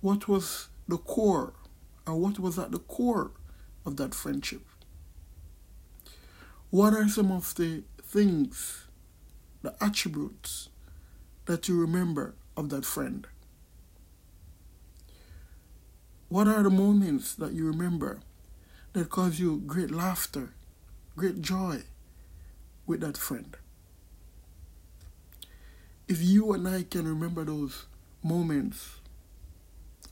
What 0.00 0.26
was 0.26 0.68
the 0.88 0.98
core, 0.98 1.52
or 2.04 2.16
what 2.16 2.40
was 2.40 2.58
at 2.58 2.72
the 2.72 2.80
core 2.80 3.30
of 3.86 3.96
that 3.98 4.12
friendship? 4.12 4.62
What 6.70 6.94
are 6.94 7.08
some 7.08 7.30
of 7.30 7.54
the 7.54 7.84
things, 8.12 8.84
the 9.62 9.74
attributes 9.80 10.68
that 11.46 11.66
you 11.66 11.80
remember 11.80 12.34
of 12.58 12.68
that 12.68 12.84
friend? 12.84 13.26
What 16.28 16.46
are 16.46 16.62
the 16.62 16.68
moments 16.68 17.34
that 17.36 17.54
you 17.54 17.66
remember 17.66 18.20
that 18.92 19.08
cause 19.08 19.40
you 19.40 19.62
great 19.66 19.90
laughter, 19.90 20.50
great 21.16 21.40
joy 21.40 21.84
with 22.86 23.00
that 23.00 23.16
friend? 23.16 23.56
If 26.06 26.20
you 26.20 26.52
and 26.52 26.68
I 26.68 26.82
can 26.82 27.08
remember 27.08 27.46
those 27.46 27.86
moments 28.22 28.96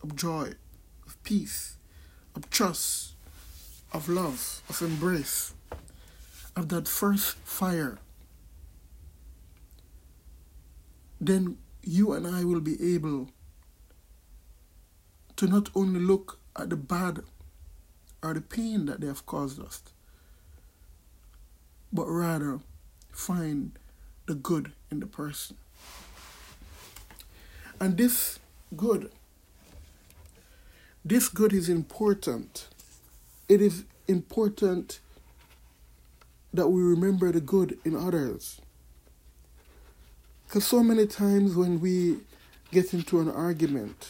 of 0.03 0.17
joy, 0.17 0.55
of 1.07 1.23
peace, 1.23 1.77
of 2.35 2.49
trust, 2.49 3.13
of 3.93 4.09
love, 4.09 4.63
of 4.71 4.81
embrace, 4.81 5.53
of 6.61 6.69
that 6.69 6.87
first 6.87 7.37
fire, 7.39 7.99
then 11.19 11.57
you 11.83 12.13
and 12.13 12.27
I 12.27 12.45
will 12.45 12.61
be 12.61 12.95
able 12.95 13.31
to 15.37 15.47
not 15.47 15.71
only 15.75 16.01
look 16.01 16.39
at 16.55 16.69
the 16.69 16.77
bad 16.77 17.21
or 18.23 18.35
the 18.35 18.43
pain 18.43 18.85
that 18.85 19.01
they 19.01 19.07
have 19.07 19.25
caused 19.25 19.59
us, 19.59 19.83
but 21.91 22.05
rather 22.07 22.61
find 23.11 23.73
the 24.27 24.35
good 24.35 24.73
in 24.91 25.01
the 25.01 25.07
person. 25.07 25.57
And 27.81 27.97
this 27.97 28.39
good, 28.77 29.11
this 31.03 31.29
good 31.29 31.55
is 31.55 31.71
important. 31.71 32.69
It 33.49 33.63
is 33.63 33.85
important 34.07 35.01
that 36.53 36.69
we 36.69 36.83
remember 36.83 37.31
the 37.33 37.41
good 37.41 37.79
in 37.85 37.97
others. 37.97 38.61
Because 40.47 40.65
so 40.67 40.83
many 40.83 41.07
times 41.07 41.55
when 41.55 41.81
we 41.81 42.19
get 42.73 42.93
into 42.93 43.21
an 43.21 43.31
argument, 43.31 44.09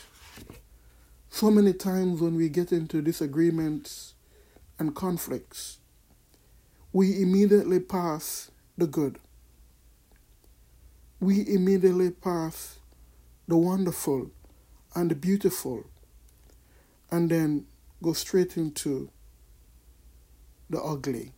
so 1.28 1.50
many 1.50 1.72
times 1.72 2.20
when 2.20 2.34
we 2.34 2.48
get 2.48 2.72
into 2.72 3.02
disagreements 3.02 4.14
and 4.78 4.94
conflicts, 4.94 5.78
we 6.92 7.20
immediately 7.20 7.78
pass 7.78 8.50
the 8.78 8.86
good. 8.86 9.18
We 11.20 11.46
immediately 11.46 12.10
pass 12.10 12.78
the 13.46 13.56
wonderful 13.56 14.30
and 14.94 15.10
the 15.10 15.14
beautiful 15.14 15.84
and 17.10 17.30
then 17.30 17.66
go 18.02 18.14
straight 18.14 18.56
into 18.56 19.10
the 20.70 20.80
ugly 20.80 21.32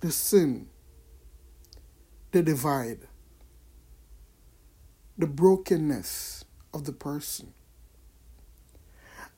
the 0.00 0.12
sin, 0.12 0.68
the 2.32 2.42
divide, 2.42 3.00
the 5.16 5.26
brokenness 5.26 6.44
of 6.72 6.84
the 6.84 6.92
person. 6.92 7.52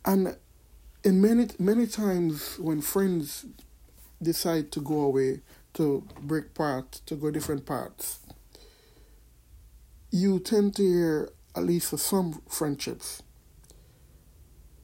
And 0.04 0.36
in 1.04 1.20
many 1.20 1.48
many 1.58 1.86
times 1.86 2.58
when 2.58 2.80
friends 2.80 3.46
decide 4.22 4.70
to 4.72 4.80
go 4.80 5.00
away, 5.00 5.40
to 5.74 6.06
break 6.20 6.54
part, 6.54 6.92
to 7.06 7.14
go 7.14 7.30
different 7.30 7.64
paths, 7.64 8.20
you 10.10 10.38
tend 10.40 10.76
to 10.76 10.82
hear, 10.82 11.30
at 11.56 11.64
least 11.64 11.96
some 11.98 12.42
friendships, 12.48 13.22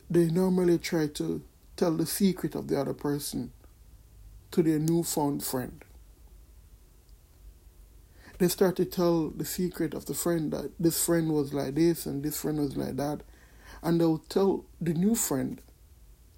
they 0.08 0.26
normally 0.26 0.78
try 0.78 1.06
to 1.08 1.42
tell 1.76 1.92
the 1.96 2.06
secret 2.06 2.54
of 2.54 2.68
the 2.68 2.80
other 2.80 2.94
person 2.94 3.52
to 4.56 4.62
their 4.62 4.78
newfound 4.78 5.44
friend. 5.44 5.84
They 8.38 8.48
start 8.48 8.76
to 8.76 8.86
tell 8.86 9.28
the 9.28 9.44
secret 9.44 9.92
of 9.92 10.06
the 10.06 10.14
friend 10.14 10.50
that 10.50 10.72
this 10.80 11.04
friend 11.04 11.30
was 11.30 11.52
like 11.52 11.74
this 11.74 12.06
and 12.06 12.22
this 12.22 12.40
friend 12.40 12.58
was 12.58 12.74
like 12.74 12.96
that. 12.96 13.20
And 13.82 14.00
they'll 14.00 14.16
tell 14.16 14.64
the 14.80 14.94
new 14.94 15.14
friend, 15.14 15.60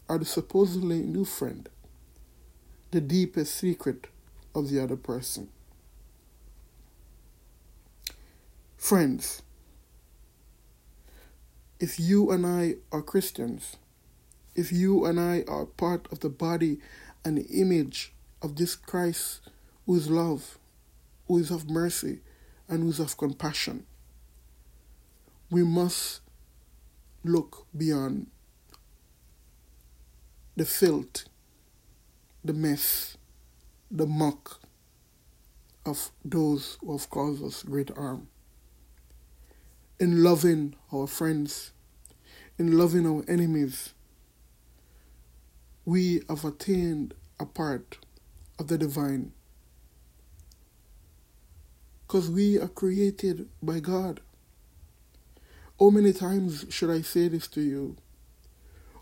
or 0.09 0.18
the 0.18 0.24
supposedly 0.24 1.02
new 1.02 1.24
friend, 1.24 1.68
the 2.90 3.00
deepest 3.00 3.54
secret 3.54 4.09
of 4.52 4.68
the 4.68 4.83
other 4.83 4.96
person. 4.96 5.48
Friends, 8.76 9.42
if 11.78 12.00
you 12.00 12.33
and 12.33 12.44
I 12.44 12.74
are 12.90 13.02
Christians, 13.02 13.76
if 14.57 14.72
you 14.72 15.04
and 15.04 15.20
I 15.20 15.44
are 15.46 15.66
part 15.66 16.09
of 16.11 16.18
the 16.18 16.28
body 16.28 16.81
an 17.29 17.45
image 17.53 18.12
of 18.41 18.57
this 18.57 18.75
Christ 18.75 19.41
who 19.85 19.97
is 19.97 20.11
love, 20.11 20.59
who 21.27 21.38
is 21.38 21.51
of 21.51 21.69
mercy, 21.69 22.21
and 22.69 22.83
who 22.83 22.88
is 22.88 23.01
of 23.01 23.17
compassion. 23.19 23.87
We 25.51 25.62
must 25.62 26.21
look 27.25 27.67
beyond 27.77 28.29
the 30.57 30.64
filth, 30.64 31.25
the 32.43 32.55
mess, 32.55 33.19
the 33.91 34.07
muck 34.07 34.61
of 35.85 36.11
those 36.25 36.79
who 36.81 36.97
have 36.97 37.11
caused 37.11 37.45
us 37.45 37.62
great 37.62 37.91
harm. 37.91 38.29
In 40.01 40.23
loving 40.23 40.77
our 40.93 41.07
friends, 41.07 41.73
in 42.59 42.79
loving 42.79 43.07
our 43.07 43.25
enemies, 43.29 43.93
we 45.88 46.20
have 46.29 46.44
attained 46.44 47.14
a 47.40 47.46
part 47.46 47.96
of 48.59 48.68
the 48.68 48.77
divine. 48.77 49.33
Because 52.07 52.29
we 52.29 52.59
are 52.59 52.68
created 52.68 53.48
by 53.62 53.81
God. 53.81 54.20
How 55.81 55.88
many 55.88 56.12
times 56.12 56.66
should 56.68 56.90
I 56.90 57.01
say 57.01 57.29
this 57.29 57.48
to 57.48 57.62
you? 57.62 57.96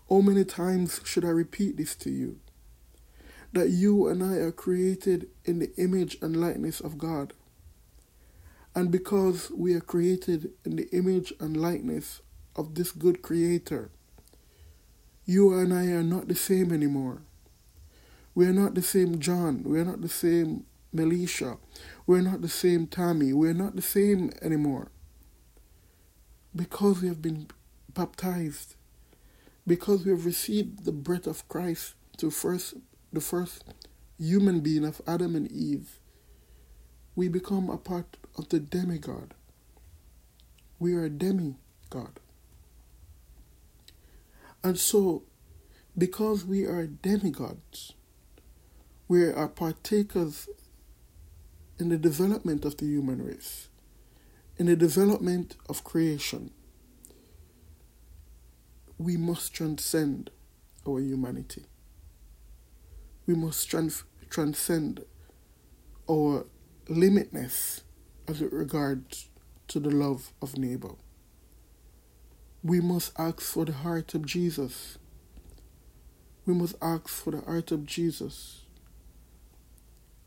How 0.09 0.21
many 0.21 0.45
times 0.45 1.01
should 1.03 1.25
I 1.25 1.29
repeat 1.29 1.75
this 1.75 1.93
to 1.95 2.09
you? 2.09 2.39
That 3.51 3.67
you 3.67 4.07
and 4.07 4.23
I 4.23 4.35
are 4.37 4.53
created 4.53 5.27
in 5.43 5.59
the 5.59 5.75
image 5.75 6.17
and 6.21 6.39
likeness 6.39 6.79
of 6.79 6.97
God. 6.97 7.33
And 8.73 8.91
because 8.91 9.51
we 9.51 9.73
are 9.73 9.81
created 9.81 10.51
in 10.63 10.77
the 10.77 10.87
image 10.95 11.33
and 11.41 11.57
likeness 11.57 12.21
of 12.55 12.75
this 12.75 12.93
good 12.93 13.21
Creator, 13.21 13.91
you 15.27 15.53
and 15.53 15.73
I 15.73 15.87
are 15.87 16.03
not 16.03 16.29
the 16.29 16.35
same 16.35 16.71
anymore. 16.71 17.21
We 18.33 18.45
are 18.45 18.53
not 18.53 18.75
the 18.75 18.81
same 18.81 19.19
John. 19.19 19.61
We 19.65 19.77
are 19.79 19.85
not 19.85 20.01
the 20.01 20.09
same 20.09 20.63
Melisha. 20.95 21.57
We're 22.05 22.21
not 22.21 22.41
the 22.41 22.49
same 22.49 22.87
Tammy. 22.87 23.33
We're 23.33 23.53
not 23.53 23.75
the 23.75 23.81
same 23.81 24.31
anymore. 24.41 24.89
Because 26.55 27.01
we 27.01 27.09
have 27.09 27.21
been 27.21 27.47
baptized, 27.93 28.75
because 29.67 30.05
we 30.05 30.11
have 30.11 30.25
received 30.25 30.85
the 30.85 30.93
breath 30.93 31.27
of 31.27 31.47
Christ 31.49 31.95
to 32.17 32.31
first 32.31 32.75
the 33.11 33.21
first 33.21 33.65
human 34.17 34.61
being 34.61 34.85
of 34.85 35.01
Adam 35.05 35.35
and 35.35 35.51
Eve, 35.51 35.99
we 37.15 37.27
become 37.27 37.69
a 37.69 37.77
part 37.77 38.15
of 38.37 38.47
the 38.47 38.59
demigod. 38.59 39.33
We 40.79 40.93
are 40.93 41.03
a 41.03 41.09
demigod. 41.09 42.19
And 44.67 44.77
so, 44.77 45.23
because 45.97 46.43
we 46.43 46.65
are 46.65 46.87
demigods, 46.87 47.93
we 49.07 49.23
are 49.23 49.47
partakers 49.47 50.49
in 51.79 51.87
the 51.87 51.97
development 51.97 52.65
of 52.65 52.75
the 52.75 52.85
human 52.85 53.23
race, 53.23 53.69
in 54.57 54.65
the 54.65 54.75
development 54.75 55.55
of 55.69 55.85
creation. 55.85 56.51
We 58.97 59.15
must 59.15 59.53
transcend 59.53 60.31
our 60.85 60.99
humanity. 60.99 61.63
We 63.25 63.35
must 63.35 63.69
trans- 63.69 64.03
transcend 64.29 65.05
our 66.11 66.45
limitness 66.89 67.83
as 68.27 68.41
it 68.41 68.51
regards 68.51 69.29
to 69.69 69.79
the 69.79 69.91
love 69.91 70.33
of 70.41 70.57
neighbor 70.57 70.95
we 72.67 72.81
must 72.81 73.13
ask 73.17 73.39
for 73.41 73.63
the 73.63 73.71
heart 73.71 74.13
of 74.13 74.25
Jesus. 74.25 74.97
We 76.45 76.53
must 76.53 76.75
ask 76.81 77.07
for 77.07 77.31
the 77.31 77.41
heart 77.41 77.71
of 77.71 77.85
Jesus 77.85 78.63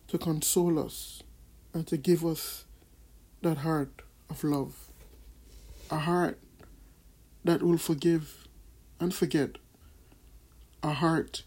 to 0.08 0.16
console 0.16 0.78
us 0.78 1.22
and 1.74 1.86
to 1.86 1.98
give 1.98 2.24
us 2.24 2.64
that 3.42 3.58
heart 3.58 4.02
of 4.30 4.42
love. 4.42 4.74
A 5.90 5.98
heart 5.98 6.38
that 7.44 7.62
will 7.62 7.78
forgive, 7.78 8.48
and 8.98 9.14
forget 9.14 9.56
a 10.82 10.92
heart 10.92 11.42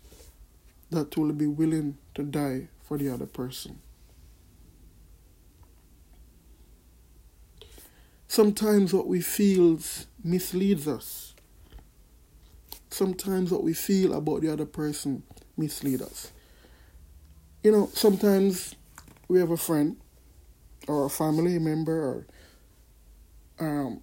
that 0.89 1.17
will 1.17 1.33
be 1.33 1.47
willing 1.47 1.97
to 2.13 2.23
die 2.23 2.67
for 2.83 2.97
the 2.97 3.09
other 3.09 3.25
person. 3.25 3.79
Sometimes 8.27 8.93
what 8.93 9.07
we 9.07 9.21
feel 9.21 9.79
misleads 10.23 10.87
us. 10.87 11.33
Sometimes 12.89 13.51
what 13.51 13.61
we 13.61 13.73
feel 13.73 14.13
about 14.13 14.39
the 14.41 14.47
other 14.49 14.65
person 14.65 15.23
misleads 15.57 16.01
us. 16.01 16.31
You 17.63 17.71
know, 17.71 17.89
sometimes 17.93 18.75
we 19.27 19.39
have 19.39 19.51
a 19.51 19.57
friend 19.57 19.97
or 20.87 21.05
a 21.05 21.09
family 21.09 21.59
member 21.59 21.93
or 21.93 22.27
um, 23.59 24.01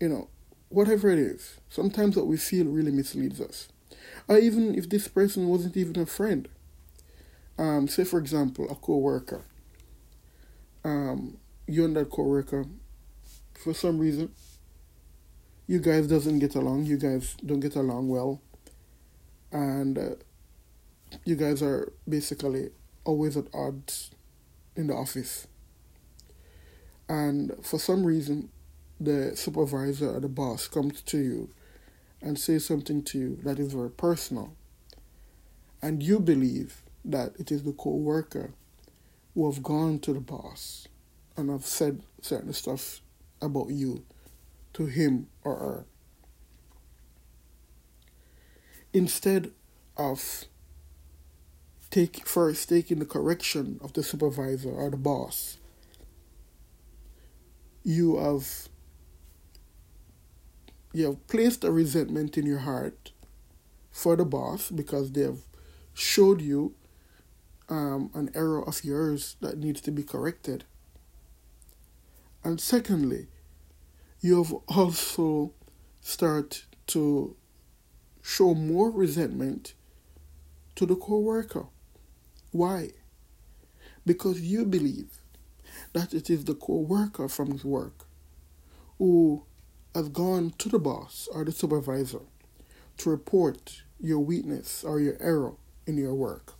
you 0.00 0.08
know, 0.08 0.28
whatever 0.68 1.10
it 1.10 1.18
is. 1.18 1.58
Sometimes 1.68 2.16
what 2.16 2.26
we 2.26 2.36
feel 2.36 2.66
really 2.66 2.90
misleads 2.90 3.40
us. 3.40 3.68
Or 4.28 4.38
even 4.38 4.74
if 4.74 4.88
this 4.88 5.08
person 5.08 5.48
wasn't 5.48 5.76
even 5.76 5.98
a 6.00 6.06
friend. 6.06 6.48
Um, 7.58 7.86
say 7.88 8.04
for 8.04 8.18
example, 8.18 8.68
a 8.70 8.74
co-worker. 8.74 9.44
Um, 10.84 11.36
you 11.66 11.84
and 11.84 11.94
that 11.96 12.10
co-worker, 12.10 12.64
for 13.54 13.74
some 13.74 13.98
reason, 13.98 14.32
you 15.70 15.78
guys 15.78 16.08
doesn't 16.08 16.40
get 16.40 16.56
along. 16.56 16.86
You 16.86 16.96
guys 16.96 17.36
don't 17.46 17.60
get 17.60 17.76
along 17.76 18.08
well, 18.08 18.40
and 19.52 19.96
uh, 19.96 20.16
you 21.24 21.36
guys 21.36 21.62
are 21.62 21.92
basically 22.08 22.70
always 23.04 23.36
at 23.36 23.44
odds 23.54 24.10
in 24.74 24.88
the 24.88 24.94
office. 24.94 25.46
And 27.08 27.52
for 27.62 27.78
some 27.78 28.04
reason, 28.04 28.48
the 28.98 29.36
supervisor 29.36 30.10
or 30.16 30.18
the 30.18 30.28
boss 30.28 30.66
comes 30.66 31.02
to 31.02 31.18
you 31.18 31.50
and 32.20 32.36
says 32.36 32.66
something 32.66 33.04
to 33.04 33.18
you 33.18 33.38
that 33.44 33.60
is 33.60 33.72
very 33.72 33.90
personal, 33.90 34.56
and 35.80 36.02
you 36.02 36.18
believe 36.18 36.82
that 37.04 37.30
it 37.38 37.52
is 37.52 37.62
the 37.62 37.74
co-worker 37.74 38.54
who 39.34 39.48
have 39.48 39.62
gone 39.62 40.00
to 40.00 40.12
the 40.14 40.20
boss 40.20 40.88
and 41.36 41.48
have 41.48 41.64
said 41.64 42.02
certain 42.22 42.52
stuff 42.52 43.02
about 43.40 43.70
you 43.70 44.04
to 44.74 44.86
him 44.86 45.28
or 45.44 45.56
her. 45.56 45.86
Instead 48.92 49.52
of 49.96 50.44
take 51.90 52.26
first 52.26 52.68
taking 52.68 52.98
the 52.98 53.06
correction 53.06 53.78
of 53.82 53.92
the 53.92 54.02
supervisor 54.02 54.70
or 54.70 54.90
the 54.90 54.96
boss, 54.96 55.58
you 57.82 58.18
have 58.18 58.68
you 60.92 61.06
have 61.06 61.26
placed 61.28 61.62
a 61.62 61.70
resentment 61.70 62.36
in 62.36 62.46
your 62.46 62.58
heart 62.58 63.12
for 63.90 64.16
the 64.16 64.24
boss 64.24 64.70
because 64.70 65.12
they 65.12 65.22
have 65.22 65.38
showed 65.94 66.40
you 66.40 66.74
um, 67.68 68.10
an 68.14 68.30
error 68.34 68.66
of 68.66 68.84
yours 68.84 69.36
that 69.40 69.58
needs 69.58 69.80
to 69.80 69.92
be 69.92 70.02
corrected. 70.02 70.64
And 72.42 72.60
secondly, 72.60 73.28
you 74.20 74.42
have 74.42 74.52
also 74.68 75.52
started 76.00 76.62
to 76.88 77.36
show 78.22 78.54
more 78.54 78.90
resentment 78.90 79.74
to 80.74 80.86
the 80.86 80.96
co-worker. 80.96 81.66
Why? 82.50 82.90
Because 84.04 84.40
you 84.40 84.64
believe 84.64 85.18
that 85.92 86.12
it 86.12 86.28
is 86.30 86.44
the 86.44 86.54
co-worker 86.54 87.28
from 87.28 87.52
his 87.52 87.64
work 87.64 88.06
who 88.98 89.44
has 89.94 90.08
gone 90.08 90.52
to 90.58 90.68
the 90.68 90.78
boss 90.78 91.28
or 91.32 91.44
the 91.44 91.52
supervisor 91.52 92.20
to 92.98 93.10
report 93.10 93.82
your 93.98 94.18
weakness 94.18 94.84
or 94.84 95.00
your 95.00 95.16
error 95.20 95.54
in 95.86 95.96
your 95.96 96.14
work. 96.14 96.54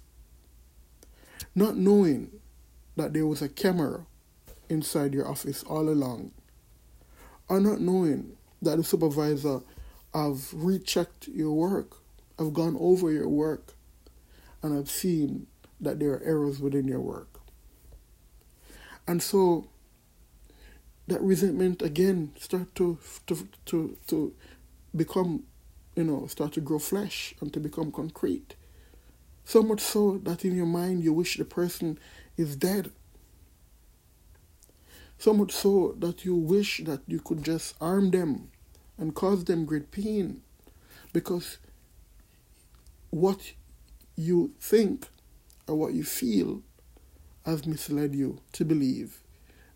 Not 1.55 1.77
knowing 1.77 2.31
that 2.97 3.13
there 3.13 3.27
was 3.27 3.43
a 3.43 3.49
camera 3.49 4.07
inside 4.69 5.13
your 5.15 5.29
office 5.29 5.63
all 5.65 5.89
along, 5.89 6.33
or 7.51 7.61
not 7.61 7.81
knowing 7.81 8.37
that 8.63 8.79
the 8.79 8.85
supervisor 8.85 9.61
have 10.15 10.55
rechecked 10.55 11.29
your 11.29 11.53
work, 11.53 11.97
have 12.39 12.55
gone 12.55 12.77
over 12.81 13.11
your 13.11 13.29
work, 13.29 13.75
and 14.63 14.75
have 14.75 14.89
seen 14.89 15.49
that 15.81 15.99
there 15.99 16.13
are 16.13 16.23
errors 16.23 16.61
within 16.61 16.87
your 16.87 17.01
work. 17.01 17.41
And 19.07 19.23
so 19.23 19.67
that 21.09 21.21
resentment 21.21 21.83
again 21.83 22.33
start 22.39 22.73
to 22.77 22.97
to 23.27 23.49
to 23.67 23.97
to 24.07 24.33
become 24.95 25.43
you 25.97 26.05
know 26.05 26.27
start 26.27 26.53
to 26.53 26.61
grow 26.61 26.79
flesh 26.79 27.35
and 27.41 27.53
to 27.53 27.59
become 27.59 27.91
concrete 27.91 28.55
so 29.45 29.61
much 29.61 29.81
so 29.81 30.19
that 30.23 30.45
in 30.45 30.55
your 30.55 30.67
mind 30.67 31.03
you 31.03 31.13
wish 31.13 31.37
the 31.37 31.45
person 31.45 31.99
is 32.37 32.55
dead 32.55 32.93
so 35.21 35.35
much 35.35 35.53
so 35.53 35.95
that 35.99 36.25
you 36.25 36.35
wish 36.35 36.81
that 36.85 37.01
you 37.07 37.21
could 37.21 37.45
just 37.45 37.75
arm 37.79 38.11
them 38.11 38.51
and 38.97 39.15
cause 39.15 39.45
them 39.45 39.67
great 39.67 39.91
pain 39.91 40.41
because 41.13 41.59
what 43.11 43.53
you 44.17 44.53
think 44.59 45.07
or 45.69 45.75
what 45.75 45.93
you 45.93 46.03
feel 46.05 46.63
has 47.45 47.67
misled 47.67 48.15
you 48.15 48.41
to 48.53 48.65
believe 48.65 49.21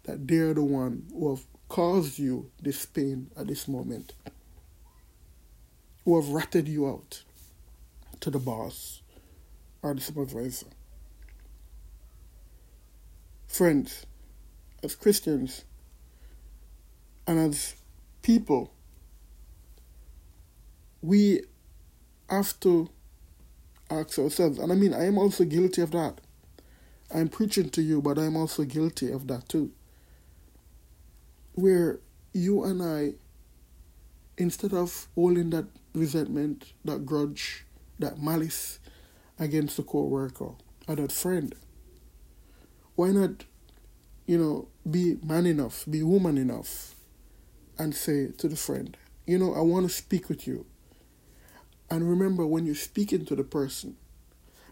that 0.04 0.26
they're 0.26 0.54
the 0.54 0.64
one 0.64 1.04
who 1.12 1.28
have 1.34 1.44
caused 1.68 2.18
you 2.18 2.50
this 2.62 2.86
pain 2.86 3.30
at 3.36 3.46
this 3.46 3.68
moment, 3.68 4.14
who 6.06 6.18
have 6.18 6.30
ratted 6.30 6.68
you 6.68 6.88
out 6.88 7.22
to 8.20 8.30
the 8.30 8.38
boss 8.38 9.02
or 9.82 9.94
the 9.94 10.00
supervisor. 10.00 10.66
Friends, 13.46 14.06
as 14.84 14.94
Christians 14.94 15.64
and 17.26 17.38
as 17.38 17.74
people, 18.22 18.72
we 21.02 21.42
have 22.28 22.58
to 22.60 22.88
ask 23.90 24.18
ourselves, 24.18 24.58
and 24.58 24.70
I 24.70 24.74
mean, 24.74 24.94
I 24.94 25.06
am 25.06 25.18
also 25.18 25.44
guilty 25.44 25.82
of 25.82 25.90
that. 25.92 26.20
I'm 27.14 27.28
preaching 27.28 27.70
to 27.70 27.82
you, 27.82 28.00
but 28.02 28.18
I'm 28.18 28.36
also 28.36 28.64
guilty 28.64 29.10
of 29.10 29.26
that 29.28 29.48
too 29.48 29.72
where 31.54 32.00
you 32.32 32.64
and 32.64 32.82
I, 32.82 33.14
instead 34.36 34.74
of 34.74 35.06
holding 35.14 35.50
that 35.50 35.66
resentment, 35.94 36.72
that 36.84 37.06
grudge, 37.06 37.64
that 37.98 38.20
malice 38.20 38.80
against 39.38 39.76
the 39.76 39.82
co-worker 39.82 40.50
or 40.88 40.96
that 40.96 41.12
friend, 41.12 41.54
why 42.96 43.08
not, 43.10 43.44
you 44.26 44.38
know, 44.38 44.68
be 44.90 45.16
man 45.22 45.46
enough, 45.46 45.84
be 45.90 46.02
woman 46.02 46.38
enough, 46.38 46.94
and 47.78 47.94
say 47.94 48.28
to 48.38 48.48
the 48.48 48.56
friend, 48.56 48.96
you 49.26 49.38
know, 49.38 49.54
I 49.54 49.60
want 49.60 49.86
to 49.88 49.94
speak 49.94 50.28
with 50.28 50.46
you. 50.46 50.66
And 51.90 52.08
remember, 52.08 52.46
when 52.46 52.66
you're 52.66 52.74
speaking 52.74 53.24
to 53.26 53.36
the 53.36 53.44
person, 53.44 53.96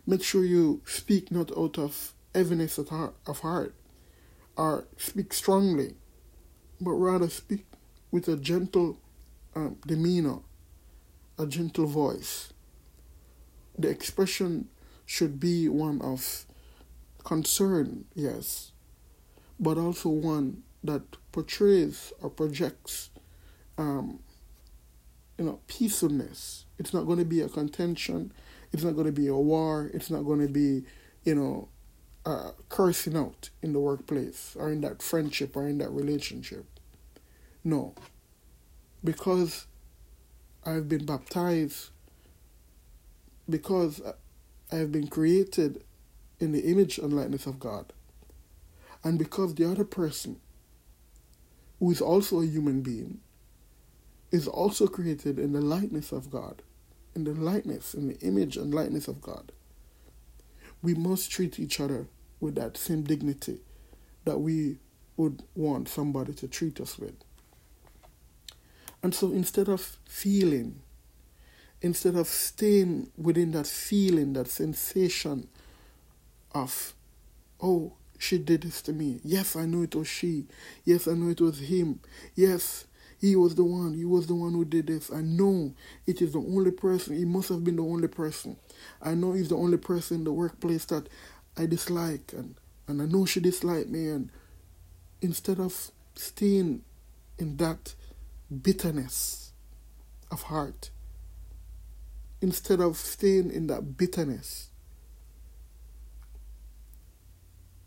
make 0.07 0.23
sure 0.23 0.45
you 0.45 0.83
speak 0.87 1.31
not 1.33 1.57
out 1.59 1.79
of 1.79 2.15
heaviness 2.35 2.79
of 2.79 2.89
heart, 2.91 3.75
or 4.57 4.87
speak 4.97 5.33
strongly 5.35 5.95
but 6.81 6.93
rather 6.93 7.29
speak 7.29 7.67
with 8.11 8.29
a 8.29 8.37
gentle 8.37 8.99
um, 9.57 9.77
demeanor, 9.87 10.39
a 11.39 11.47
gentle 11.47 11.87
voice. 11.87 12.53
The 13.79 13.89
expression 13.89 14.69
should 15.07 15.39
be 15.41 15.69
one 15.69 16.01
of 16.01 16.47
concern, 17.25 18.07
yes, 18.15 18.72
but 19.63 19.79
also 19.79 20.09
one 20.09 20.65
that 20.83 21.03
portrays 21.31 22.13
or 22.21 22.29
projects, 22.29 23.11
um, 23.79 24.19
you 25.39 25.45
know, 25.45 25.61
peacefulness. 25.69 26.67
It's 26.79 26.93
not 26.93 27.07
going 27.07 27.21
to 27.21 27.25
be 27.25 27.41
a 27.41 27.49
contention. 27.49 28.33
It's 28.73 28.83
not 28.83 28.95
going 28.95 29.07
to 29.07 29.13
be 29.13 29.29
a 29.29 29.37
war. 29.37 29.89
It's 29.95 30.11
not 30.11 30.25
going 30.25 30.41
to 30.41 30.53
be, 30.53 30.85
you 31.23 31.37
know, 31.37 31.69
uh, 32.27 32.51
cursing 32.69 33.17
out 33.17 33.51
in 33.63 33.73
the 33.73 33.79
workplace 33.79 34.57
or 34.59 34.71
in 34.71 34.81
that 34.81 35.01
friendship 35.01 35.57
or 35.57 35.69
in 35.69 35.79
that 35.79 35.91
relationship. 35.91 36.67
No. 37.63 37.95
Because 39.05 39.67
I've 40.67 40.89
been 40.89 41.07
baptized, 41.07 41.91
because 43.49 44.01
I 44.73 44.77
have 44.77 44.91
been 44.91 45.07
created 45.07 45.85
in 46.41 46.51
the 46.51 46.61
image 46.61 46.99
and 46.99 47.13
likeness 47.13 47.47
of 47.47 47.61
God, 47.61 47.93
and 49.05 49.19
because 49.19 49.55
the 49.55 49.71
other 49.71 49.85
person, 49.85 50.41
who 51.79 51.91
is 51.91 52.01
also 52.01 52.41
a 52.41 52.47
human 52.47 52.83
being, 52.83 53.21
is 54.31 54.49
also 54.49 54.87
created 54.87 55.39
in 55.39 55.53
the 55.53 55.61
likeness 55.61 56.13
of 56.13 56.31
God, 56.31 56.63
in 57.15 57.25
the 57.25 57.33
likeness, 57.33 57.95
in 57.95 58.09
the 58.09 58.19
image 58.21 58.57
and 58.57 58.73
likeness 58.73 59.09
of 59.09 59.21
God, 59.21 59.53
we 60.83 60.95
must 60.95 61.31
treat 61.31 61.59
each 61.59 61.81
other 61.81 62.09
with 62.41 62.55
that 62.55 62.77
same 62.77 63.03
dignity 63.03 63.61
that 64.25 64.39
we 64.39 64.79
would 65.17 65.43
want 65.55 65.89
somebody 65.89 66.33
to 66.33 66.49
treat 66.49 66.81
us 66.81 66.99
with. 66.99 67.15
And 69.03 69.15
so 69.15 69.33
instead 69.33 69.69
of 69.69 69.99
feeling 70.05 70.81
instead 71.83 72.15
of 72.15 72.29
staying 72.29 73.11
within 73.17 73.51
that 73.53 73.67
feeling, 73.67 74.33
that 74.33 74.47
sensation 74.47 75.49
of, 76.55 76.95
oh, 77.61 77.93
she 78.23 78.39
did 78.39 78.63
this 78.63 78.81
to 78.83 78.93
me. 78.93 79.21
Yes, 79.25 79.57
I 79.57 79.67
know 79.67 79.83
it 79.83 79.95
was 79.95 80.07
she. 80.09 80.47
Yes, 80.85 81.09
I 81.09 81.15
know 81.15 81.29
it 81.31 81.41
was 81.41 81.59
him. 81.59 82.01
Yes, 82.37 82.85
he 83.21 83.35
was 83.37 83.55
the 83.57 83.65
one. 83.65 83.95
He 83.95 84.05
was 84.05 84.27
the 84.29 84.35
one 84.35 84.53
who 84.53 84.65
did 84.65 84.87
this. 84.87 85.11
I 85.13 85.21
know 85.21 85.75
it 86.07 86.23
is 86.23 86.33
the 86.33 86.39
only 86.39 86.71
person. 86.71 87.17
He 87.17 87.25
must 87.25 87.49
have 87.49 87.65
been 87.65 87.77
the 87.77 87.83
only 87.85 88.09
person. 88.09 88.57
I 89.01 89.15
know 89.15 89.33
he's 89.33 89.49
the 89.49 89.57
only 89.57 89.77
person 89.77 90.19
in 90.19 90.25
the 90.25 90.33
workplace 90.33 90.85
that 90.87 91.09
I 91.57 91.67
dislike, 91.67 92.33
and, 92.33 92.55
and 92.87 93.03
I 93.03 93.07
know 93.07 93.27
she 93.27 93.41
disliked 93.41 93.89
me. 93.89 94.09
And 94.09 94.31
instead 95.21 95.59
of 95.59 95.91
staying 96.15 96.83
in 97.39 97.57
that 97.59 97.95
bitterness 98.63 99.53
of 100.31 100.43
heart, 100.43 100.91
instead 102.41 102.81
of 102.81 102.97
staying 102.97 103.51
in 103.51 103.67
that 103.69 103.97
bitterness, 103.97 104.69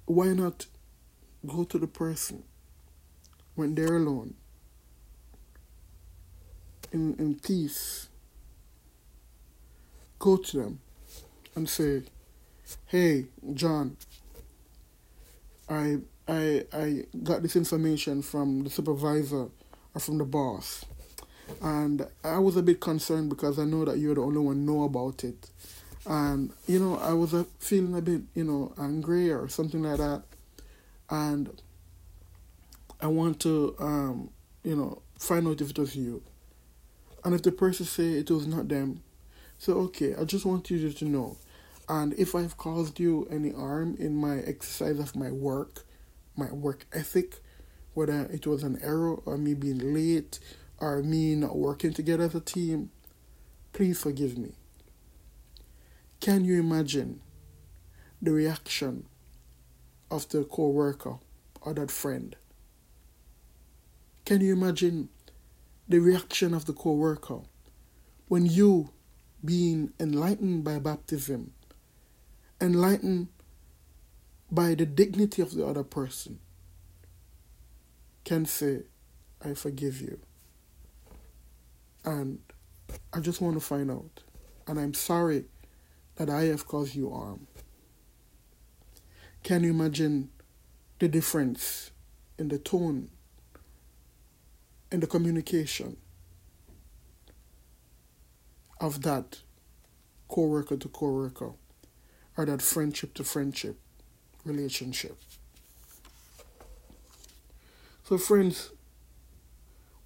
why 0.06 0.28
not 0.34 0.66
go 1.46 1.64
to 1.64 1.78
the 1.80 1.88
person 1.88 2.44
when 3.56 3.76
they're 3.76 3.98
alone 3.98 4.36
in, 6.92 7.16
in 7.16 7.36
peace? 7.40 8.10
Go 10.20 10.38
to 10.38 10.58
them 10.58 10.80
and 11.56 11.70
say, 11.70 12.04
Hey, 12.88 13.28
John, 13.54 13.98
I 15.70 15.98
I 16.28 16.66
I 16.74 17.06
got 17.24 17.42
this 17.42 17.56
information 17.56 18.22
from 18.22 18.64
the 18.64 18.70
supervisor 18.70 19.48
or 19.94 20.02
from 20.02 20.18
the 20.18 20.26
boss. 20.26 20.86
And 21.62 22.08
I 22.24 22.40
was 22.40 22.58
a 22.58 22.64
bit 22.64 22.80
concerned 22.82 23.30
because 23.30 23.60
I 23.60 23.66
know 23.66 23.86
that 23.86 24.00
you're 24.00 24.16
the 24.16 24.22
only 24.22 24.40
one 24.40 24.66
know 24.66 24.84
about 24.84 25.24
it. 25.24 25.50
And, 26.06 26.52
you 26.68 26.80
know, 26.80 26.98
I 26.98 27.14
was 27.14 27.34
uh, 27.34 27.46
feeling 27.60 27.96
a 27.96 28.02
bit, 28.02 28.22
you 28.36 28.44
know, 28.44 28.74
angry 28.78 29.32
or 29.32 29.48
something 29.48 29.82
like 29.82 29.98
that. 29.98 30.24
And 31.10 31.62
I 33.02 33.08
want 33.08 33.40
to, 33.42 33.76
um, 33.80 34.30
you 34.64 34.76
know, 34.76 35.02
find 35.18 35.48
out 35.48 35.62
if 35.62 35.72
it 35.72 35.80
was 35.80 35.96
you. 35.96 36.22
And 37.24 37.34
if 37.34 37.42
the 37.42 37.52
person 37.52 37.86
say 37.86 38.14
it 38.14 38.30
was 38.30 38.46
not 38.46 38.68
them, 38.68 39.02
so 39.58 39.74
okay, 39.74 40.16
I 40.16 40.26
just 40.26 40.46
want 40.46 40.70
you 40.70 40.92
to 40.92 41.06
know. 41.06 41.38
And 41.88 42.14
if 42.14 42.36
I've 42.36 42.58
caused 42.58 43.00
you 43.00 43.28
any 43.32 43.52
harm 43.52 43.96
in 44.00 44.16
my 44.16 44.40
exercise 44.40 45.00
of 45.00 45.16
my 45.16 45.32
work, 45.32 45.86
my 46.36 46.52
work 46.52 46.86
ethic, 46.94 47.38
whether 47.94 48.26
it 48.32 48.46
was 48.46 48.64
an 48.64 48.80
error 48.84 49.16
or 49.26 49.38
me 49.38 49.54
being 49.54 49.94
late 49.94 50.40
or 50.80 51.02
me 51.02 51.36
not 51.36 51.58
working 51.58 51.94
together 51.94 52.26
as 52.26 52.36
a 52.36 52.42
team, 52.42 52.92
please 53.74 54.00
forgive 54.00 54.38
me. 54.38 54.54
Can 56.26 56.44
you 56.44 56.60
imagine 56.60 57.20
the 58.20 58.32
reaction 58.32 59.06
of 60.10 60.28
the 60.30 60.44
co 60.44 60.70
worker 60.70 61.20
or 61.62 61.76
that 61.76 61.92
friend? 61.92 62.36
Can 64.26 64.42
you 64.42 64.54
imagine 64.54 65.10
the 65.88 66.00
reaction 66.00 66.56
of 66.56 66.66
the 66.66 66.74
co 66.74 66.94
worker 66.94 67.42
when 68.28 68.48
you, 68.48 68.90
being 69.46 69.94
enlightened 70.00 70.64
by 70.64 70.80
baptism, 70.80 71.52
enlightened 72.60 73.28
by 74.50 74.74
the 74.74 74.88
dignity 74.88 75.44
of 75.44 75.54
the 75.54 75.64
other 75.64 75.84
person, 75.84 76.40
can 78.24 78.48
say, 78.48 78.80
I 79.44 79.54
forgive 79.54 80.02
you. 80.02 80.20
And 82.04 82.40
I 83.14 83.20
just 83.20 83.42
want 83.42 83.58
to 83.58 83.62
find 83.62 83.92
out. 83.92 84.22
And 84.66 84.80
I'm 84.80 84.96
sorry 84.96 85.46
that 86.16 86.30
I 86.30 86.44
have 86.46 86.68
caused 86.68 86.96
you 86.96 87.10
harm. 87.12 87.48
Can 89.44 89.64
you 89.64 89.70
imagine 89.72 90.30
the 91.00 91.08
difference 91.08 91.92
in 92.38 92.48
the 92.48 92.58
tone, 92.58 93.10
in 94.92 95.00
the 95.02 95.08
communication 95.08 95.98
of 98.80 99.02
that 99.04 99.40
co 100.28 100.48
worker 100.48 100.78
to 100.78 100.88
co 100.90 101.12
worker 101.12 101.52
or 102.38 102.46
that 102.46 102.62
friendship 102.62 103.14
to 103.16 103.24
friendship 103.24 103.78
relationship? 104.44 105.18
So, 108.04 108.18
friends, 108.18 108.70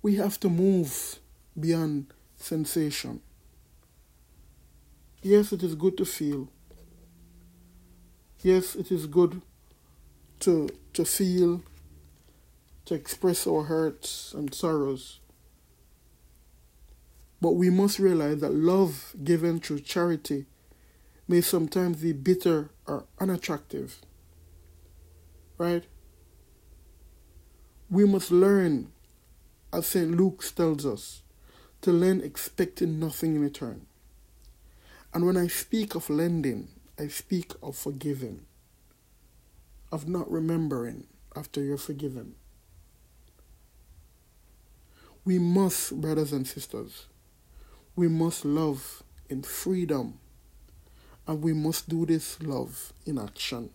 we 0.02 0.16
have 0.16 0.40
to 0.40 0.50
move 0.50 1.20
beyond 1.60 2.08
sensation. 2.38 3.22
Yes, 5.22 5.52
it 5.52 5.64
is 5.64 5.76
good 5.76 5.98
to 5.98 6.06
feel. 6.06 6.48
Yes, 8.42 8.76
it 8.76 8.90
is 8.90 9.06
good 9.06 9.42
to 10.40 10.70
to 10.94 11.04
feel, 11.04 11.62
to 12.86 12.94
express 12.94 13.46
our 13.46 13.64
hurts 13.64 14.34
and 14.34 14.54
sorrows. 14.54 15.20
But 17.42 17.52
we 17.52 17.70
must 17.70 18.00
realize 18.00 18.40
that 18.40 18.54
love 18.54 19.14
given 19.24 19.60
through 19.60 19.82
charity 19.82 20.46
may 21.28 21.42
sometimes 21.42 22.02
be 22.02 22.14
bitter 22.14 22.70
or 22.88 23.06
unattractive. 23.20 24.00
Right? 25.58 25.84
We 27.90 28.06
must 28.06 28.32
learn, 28.32 28.92
as 29.74 29.88
St. 29.88 30.12
Luke 30.12 30.44
tells 30.56 30.86
us, 30.86 31.24
to 31.82 31.92
lend 31.92 32.24
expecting 32.24 33.00
nothing 33.00 33.36
in 33.36 33.42
return. 33.42 33.86
And 35.14 35.26
when 35.26 35.38
I 35.38 35.48
speak 35.48 35.96
of 35.96 36.10
lending, 36.10 36.68
I 37.00 37.08
speak 37.08 37.54
of 37.64 37.76
forgiving, 37.76 38.46
of 39.92 40.08
not 40.08 40.30
remembering 40.30 41.08
after 41.36 41.64
you're 41.64 41.78
forgiven. 41.78 42.36
We 45.26 45.40
must, 45.40 46.00
brothers 46.00 46.32
and 46.32 46.48
sisters, 46.48 47.06
we 47.96 48.08
must 48.08 48.46
love 48.46 49.04
in 49.30 49.44
freedom, 49.44 50.20
and 51.28 51.42
we 51.42 51.54
must 51.54 51.90
do 51.90 52.06
this 52.06 52.42
love 52.42 52.94
in 53.06 53.18
action. 53.20 53.70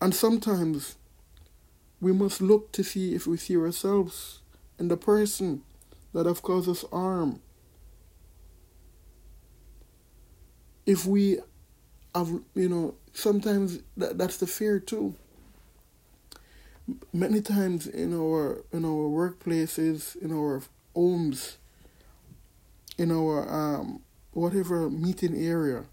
And 0.00 0.14
sometimes 0.14 0.96
we 2.00 2.12
must 2.12 2.40
look 2.40 2.72
to 2.72 2.82
see 2.82 3.14
if 3.14 3.26
we 3.26 3.36
see 3.36 3.56
ourselves 3.56 4.40
in 4.78 4.88
the 4.88 4.96
person 4.96 5.62
that 6.12 6.26
have 6.26 6.42
caused 6.42 6.68
us 6.68 6.84
harm. 6.92 7.40
If 10.84 11.06
we 11.06 11.38
have, 12.14 12.28
you 12.54 12.68
know, 12.68 12.94
sometimes 13.12 13.80
that, 13.96 14.18
that's 14.18 14.36
the 14.36 14.46
fear 14.46 14.78
too. 14.78 15.14
Many 17.12 17.40
times 17.40 17.86
in 17.86 18.12
our 18.12 18.64
in 18.72 18.84
our 18.84 19.08
workplaces, 19.08 20.16
in 20.16 20.32
our 20.32 20.62
homes, 20.94 21.58
in 22.98 23.12
our 23.12 23.48
um, 23.48 24.00
whatever 24.32 24.90
meeting 24.90 25.36
area, 25.36 25.84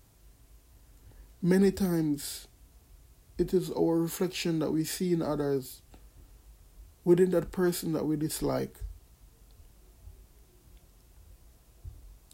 many 1.42 1.72
times 1.72 2.48
it 3.38 3.54
is 3.54 3.72
our 3.72 4.00
reflection 4.00 4.60
that 4.60 4.72
we 4.72 4.84
see 4.84 5.14
in 5.14 5.22
others 5.22 5.82
within 7.06 7.32
that 7.32 7.52
person 7.52 7.94
that 7.94 8.06
we 8.06 8.16
dislike. 8.18 8.76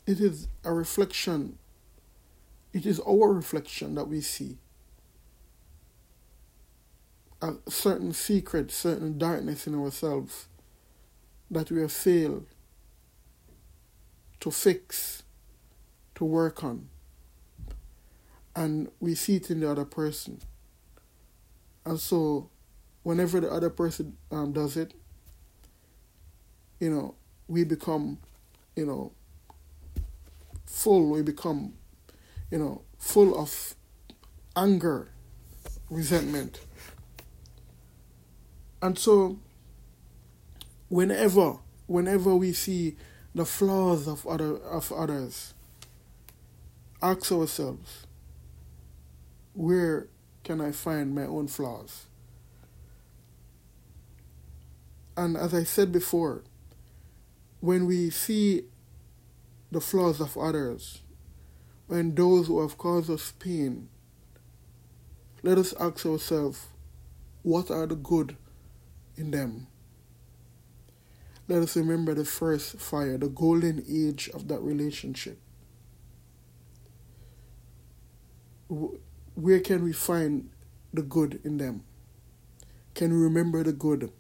It 0.05 0.19
is 0.19 0.47
a 0.63 0.71
reflection, 0.71 1.57
it 2.73 2.85
is 2.85 2.99
our 2.99 3.33
reflection 3.33 3.95
that 3.95 4.07
we 4.07 4.21
see. 4.21 4.57
A 7.41 7.53
certain 7.67 8.13
secret, 8.13 8.71
certain 8.71 9.17
darkness 9.17 9.67
in 9.67 9.75
ourselves 9.75 10.47
that 11.51 11.69
we 11.69 11.81
have 11.81 11.91
failed 11.91 12.45
to 14.39 14.51
fix, 14.51 15.23
to 16.15 16.23
work 16.25 16.63
on. 16.63 16.87
And 18.55 18.89
we 18.99 19.15
see 19.15 19.35
it 19.37 19.51
in 19.51 19.59
the 19.59 19.69
other 19.69 19.85
person. 19.85 20.39
And 21.85 21.99
so, 21.99 22.49
whenever 23.03 23.39
the 23.39 23.51
other 23.51 23.69
person 23.69 24.17
um, 24.31 24.53
does 24.53 24.77
it, 24.77 24.93
you 26.79 26.89
know, 26.89 27.15
we 27.47 27.63
become, 27.63 28.19
you 28.75 28.85
know, 28.85 29.11
full, 30.65 31.09
we 31.09 31.21
become, 31.21 31.73
you 32.51 32.57
know, 32.57 32.81
full 32.97 33.37
of 33.37 33.75
anger, 34.55 35.09
resentment. 35.89 36.59
And 38.81 38.97
so, 38.97 39.39
whenever, 40.89 41.57
whenever 41.87 42.35
we 42.35 42.53
see 42.53 42.97
the 43.33 43.45
flaws 43.45 44.07
of 44.07 44.25
other 44.27 44.57
of 44.57 44.91
others, 44.91 45.53
ask 47.01 47.31
ourselves, 47.31 48.05
where 49.53 50.07
can 50.43 50.61
I 50.61 50.71
find 50.71 51.15
my 51.15 51.23
own 51.23 51.47
flaws? 51.47 52.05
And 55.17 55.37
as 55.37 55.53
I 55.53 55.63
said 55.63 55.91
before, 55.91 56.43
when 57.61 57.85
we 57.85 58.09
see 58.09 58.65
the 59.71 59.81
flaws 59.81 60.21
of 60.21 60.37
others, 60.37 61.01
when 61.87 62.15
those 62.15 62.47
who 62.47 62.61
have 62.61 62.77
caused 62.77 63.09
us 63.09 63.33
pain, 63.39 63.89
let 65.43 65.57
us 65.57 65.73
ask 65.79 66.05
ourselves, 66.05 66.67
what 67.43 67.69
are 67.69 67.85
the 67.85 67.95
good 67.95 68.35
in 69.17 69.31
them? 69.31 69.67
Let 71.47 71.61
us 71.61 71.75
remember 71.75 72.15
the 72.15 72.25
first 72.25 72.79
fire, 72.79 73.17
the 73.17 73.29
golden 73.29 73.85
age 73.87 74.29
of 74.33 74.47
that 74.47 74.61
relationship. 74.61 75.39
Where 78.67 79.59
can 79.59 79.83
we 79.83 79.93
find 79.93 80.49
the 80.91 81.03
good 81.03 81.39
in 81.43 81.57
them? 81.57 81.83
Can 82.95 83.11
we 83.13 83.19
remember 83.23 83.63
the 83.63 83.73
good? 83.73 84.11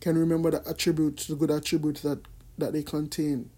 Can 0.00 0.14
we 0.14 0.20
remember 0.20 0.50
the 0.50 0.68
attributes, 0.68 1.26
the 1.26 1.36
good 1.36 1.50
attributes 1.50 2.02
that, 2.02 2.20
that 2.58 2.74
they 2.74 2.82
contain? 2.82 3.48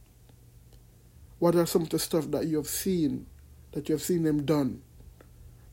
What 1.45 1.57
are 1.57 1.67
some 1.67 1.83
of 1.83 1.91
the 1.91 1.99
stuff 1.99 2.31
that 2.31 2.47
you 2.47 2.57
have 2.57 2.67
seen, 2.67 3.27
that 3.73 3.87
you 3.87 3.97
have 3.97 4.03
seen 4.03 4.23
them 4.23 4.47
done, 4.47 4.81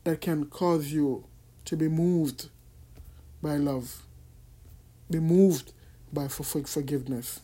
that 0.04 0.20
can 0.20 0.48
cause 0.48 0.88
you 0.88 1.24
to 1.64 1.78
be 1.78 1.88
moved 1.88 2.50
by 3.42 3.56
love, 3.56 4.04
be 5.10 5.22
moved 5.22 5.72
by 6.12 6.28
forgiveness? 6.28 7.40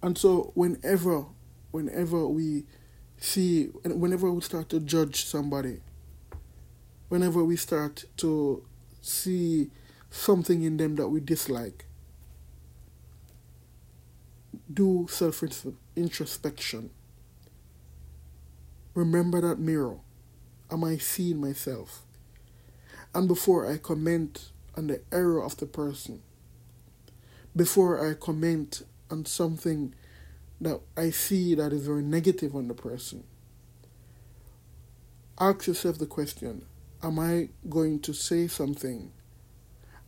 And 0.00 0.16
so, 0.16 0.50
whenever, 0.54 1.26
whenever 1.72 2.26
we 2.26 2.64
see, 3.18 3.64
whenever 3.66 4.32
we 4.32 4.40
start 4.40 4.70
to 4.70 4.80
judge 4.80 5.26
somebody, 5.26 5.82
whenever 7.10 7.44
we 7.44 7.56
start 7.56 8.06
to 8.16 8.64
see 9.02 9.70
something 10.08 10.62
in 10.62 10.78
them 10.78 10.96
that 10.96 11.08
we 11.08 11.20
dislike, 11.20 11.84
do 14.72 15.06
self 15.08 15.42
introspection. 15.94 16.90
Remember 18.94 19.40
that 19.40 19.58
mirror. 19.58 19.98
Am 20.70 20.82
I 20.82 20.96
seeing 20.96 21.40
myself? 21.40 22.02
And 23.14 23.28
before 23.28 23.70
I 23.70 23.78
comment 23.78 24.50
on 24.76 24.88
the 24.88 25.00
error 25.12 25.42
of 25.42 25.56
the 25.56 25.66
person, 25.66 26.22
before 27.54 28.06
I 28.08 28.14
comment 28.14 28.82
on 29.10 29.24
something 29.24 29.94
that 30.60 30.80
I 30.96 31.10
see 31.10 31.54
that 31.54 31.72
is 31.72 31.86
very 31.86 32.02
negative 32.02 32.54
on 32.56 32.68
the 32.68 32.74
person, 32.74 33.24
ask 35.38 35.66
yourself 35.66 35.98
the 35.98 36.06
question 36.06 36.64
Am 37.02 37.18
I 37.18 37.50
going 37.68 38.00
to 38.00 38.12
say 38.12 38.48
something? 38.48 39.12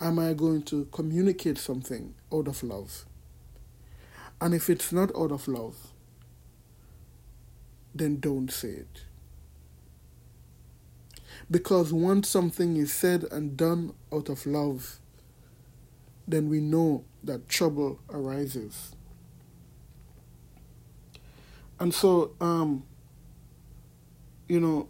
Am 0.01 0.19
I 0.19 0.33
going 0.33 0.63
to 0.65 0.87
communicate 0.93 1.59
something 1.59 2.15
out 2.33 2.49
of 2.49 2.63
love? 2.63 3.05
And 4.41 4.55
if 4.55 4.71
it's 4.71 4.93
not 4.93 5.15
out 5.17 5.33
of 5.33 5.49
love, 5.49 5.77
then 7.95 8.21
don't 8.21 8.51
say 8.51 8.69
it. 8.69 9.05
Because 11.51 11.93
once 11.93 12.29
something 12.29 12.77
is 12.77 12.93
said 12.93 13.25
and 13.31 13.57
done 13.57 13.95
out 14.13 14.29
of 14.29 14.47
love, 14.47 15.01
then 16.27 16.49
we 16.49 16.61
know 16.61 17.05
that 17.25 17.49
trouble 17.49 17.99
arises. 18.11 18.95
And 21.81 21.95
so, 21.95 22.33
um, 22.41 22.85
you 24.49 24.61
know, 24.61 24.89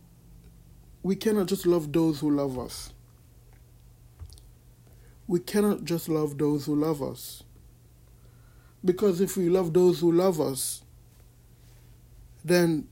we 1.02 1.16
cannot 1.16 1.46
just 1.46 1.66
love 1.66 1.92
those 1.92 2.20
who 2.20 2.30
love 2.30 2.58
us. 2.58 2.92
We 5.26 5.40
cannot 5.40 5.84
just 5.84 6.08
love 6.08 6.38
those 6.38 6.66
who 6.66 6.74
love 6.74 7.02
us. 7.02 7.42
Because 8.84 9.20
if 9.20 9.36
we 9.36 9.48
love 9.48 9.72
those 9.72 10.00
who 10.00 10.12
love 10.12 10.40
us, 10.40 10.82
then 12.44 12.88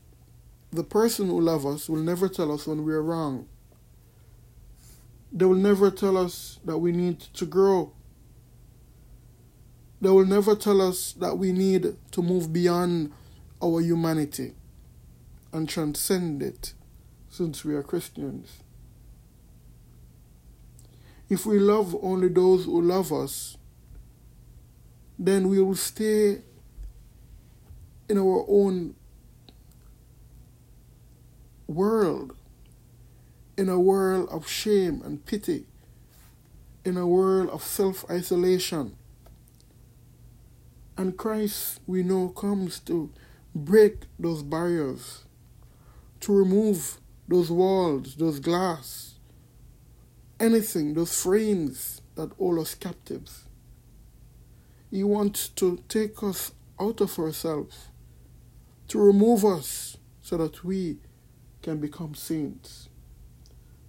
the 0.71 0.83
person 0.83 1.27
who 1.27 1.39
loves 1.39 1.65
us 1.65 1.89
will 1.89 2.01
never 2.01 2.27
tell 2.27 2.51
us 2.51 2.67
when 2.67 2.83
we 2.83 2.93
are 2.93 3.01
wrong. 3.01 3.47
They 5.31 5.45
will 5.45 5.55
never 5.55 5.91
tell 5.91 6.17
us 6.17 6.59
that 6.65 6.77
we 6.77 6.91
need 6.91 7.19
to 7.19 7.45
grow. 7.45 7.91
They 9.99 10.09
will 10.09 10.25
never 10.25 10.55
tell 10.55 10.81
us 10.81 11.13
that 11.13 11.37
we 11.37 11.51
need 11.51 11.95
to 12.11 12.21
move 12.21 12.53
beyond 12.53 13.11
our 13.61 13.81
humanity 13.81 14.53
and 15.51 15.67
transcend 15.67 16.43
it 16.43 16.73
since 17.29 17.65
we 17.65 17.73
are 17.73 17.83
Christians. 17.83 18.59
If 21.29 21.45
we 21.45 21.59
love 21.59 21.95
only 22.01 22.29
those 22.29 22.65
who 22.65 22.81
love 22.81 23.11
us, 23.11 23.57
then 25.19 25.49
we 25.49 25.61
will 25.61 25.75
stay 25.75 26.41
in 28.09 28.17
our 28.17 28.45
own 28.47 28.95
world, 31.67 32.35
in 33.57 33.67
a 33.69 33.79
world 33.79 34.29
of 34.29 34.47
shame 34.47 35.01
and 35.03 35.25
pity, 35.25 35.65
in 36.85 36.97
a 36.97 37.07
world 37.07 37.49
of 37.49 37.63
self 37.63 38.09
isolation. 38.09 38.95
And 40.97 41.17
Christ, 41.17 41.79
we 41.85 42.01
know, 42.01 42.29
comes 42.29 42.79
to 42.81 43.11
break 43.53 44.05
those 44.17 44.41
barriers, 44.41 45.25
to 46.21 46.33
remove 46.33 46.97
those 47.27 47.51
walls, 47.51 48.15
those 48.15 48.39
glass, 48.39 49.15
anything, 50.39 50.93
those 50.93 51.21
frames 51.21 52.01
that 52.15 52.31
hold 52.33 52.59
us 52.59 52.73
captives. 52.73 53.46
He 54.91 55.03
wants 55.03 55.49
to 55.49 55.83
take 55.89 56.23
us 56.23 56.53
out 56.79 57.01
of 57.01 57.17
ourselves, 57.19 57.89
to 58.87 58.99
remove 58.99 59.43
us 59.43 59.97
so 60.21 60.37
that 60.37 60.63
we 60.63 60.97
can 61.61 61.79
become 61.79 62.15
saints, 62.15 62.89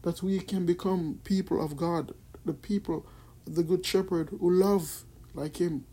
that 0.03 0.23
we 0.23 0.41
can 0.41 0.67
become 0.67 1.21
people 1.25 1.65
of 1.65 1.77
God, 1.77 2.13
the 2.45 2.55
people, 2.55 3.07
the 3.45 3.63
Good 3.63 3.87
Shepherd 3.87 4.31
who 4.41 4.51
love 4.51 5.05
like 5.35 5.59
Him. 5.61 5.87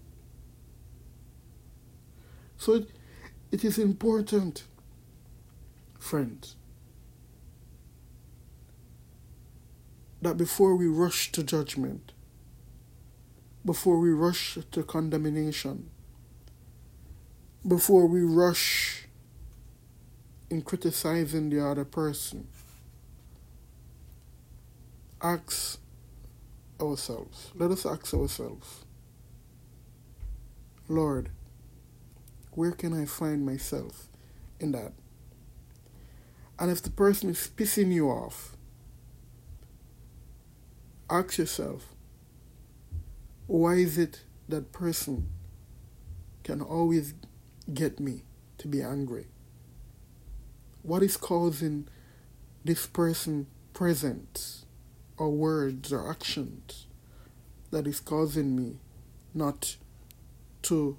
So 2.58 2.74
it, 2.76 2.90
it 3.52 3.64
is 3.64 3.78
important, 3.78 4.64
friends, 6.00 6.56
that 10.22 10.38
before 10.38 10.76
we 10.76 10.88
rush 10.88 11.32
to 11.34 11.44
judgment, 11.44 12.14
before 13.66 14.00
we 14.00 14.12
rush 14.12 14.60
to 14.72 14.84
condemnation, 14.84 15.90
before 17.68 18.06
we 18.06 18.22
rush 18.22 19.08
in 20.52 20.62
criticizing 20.62 21.50
the 21.50 21.66
other 21.66 21.84
person, 21.84 22.48
ask 25.22 25.80
ourselves, 26.80 27.52
let 27.56 27.72
us 27.72 27.86
ask 27.86 28.14
ourselves, 28.14 28.86
Lord, 30.88 31.30
where 32.52 32.72
can 32.72 32.94
I 32.94 33.06
find 33.06 33.44
myself 33.44 34.08
in 34.60 34.72
that? 34.74 34.94
And 36.60 36.70
if 36.70 36.84
the 36.84 36.92
person 36.92 37.32
is 37.32 37.50
pissing 37.56 37.92
you 37.92 38.10
off, 38.10 38.56
ask 41.10 41.40
yourself, 41.40 41.95
why 43.48 43.76
is 43.76 43.98
it 43.98 44.22
that 44.50 44.72
person 44.72 45.30
can 46.44 46.62
always 46.62 47.14
get 47.74 48.00
me 48.00 48.24
to 48.58 48.68
be 48.68 48.82
angry? 48.82 49.28
What 50.82 51.04
is 51.04 51.18
causing 51.18 51.88
this 52.64 52.88
person 52.88 53.48
presence 53.74 54.66
or 55.18 55.30
words 55.30 55.94
or 55.94 56.10
actions 56.10 56.88
that 57.72 57.88
is 57.88 58.00
causing 58.00 58.56
me 58.56 58.78
not 59.34 59.76
to 60.64 60.98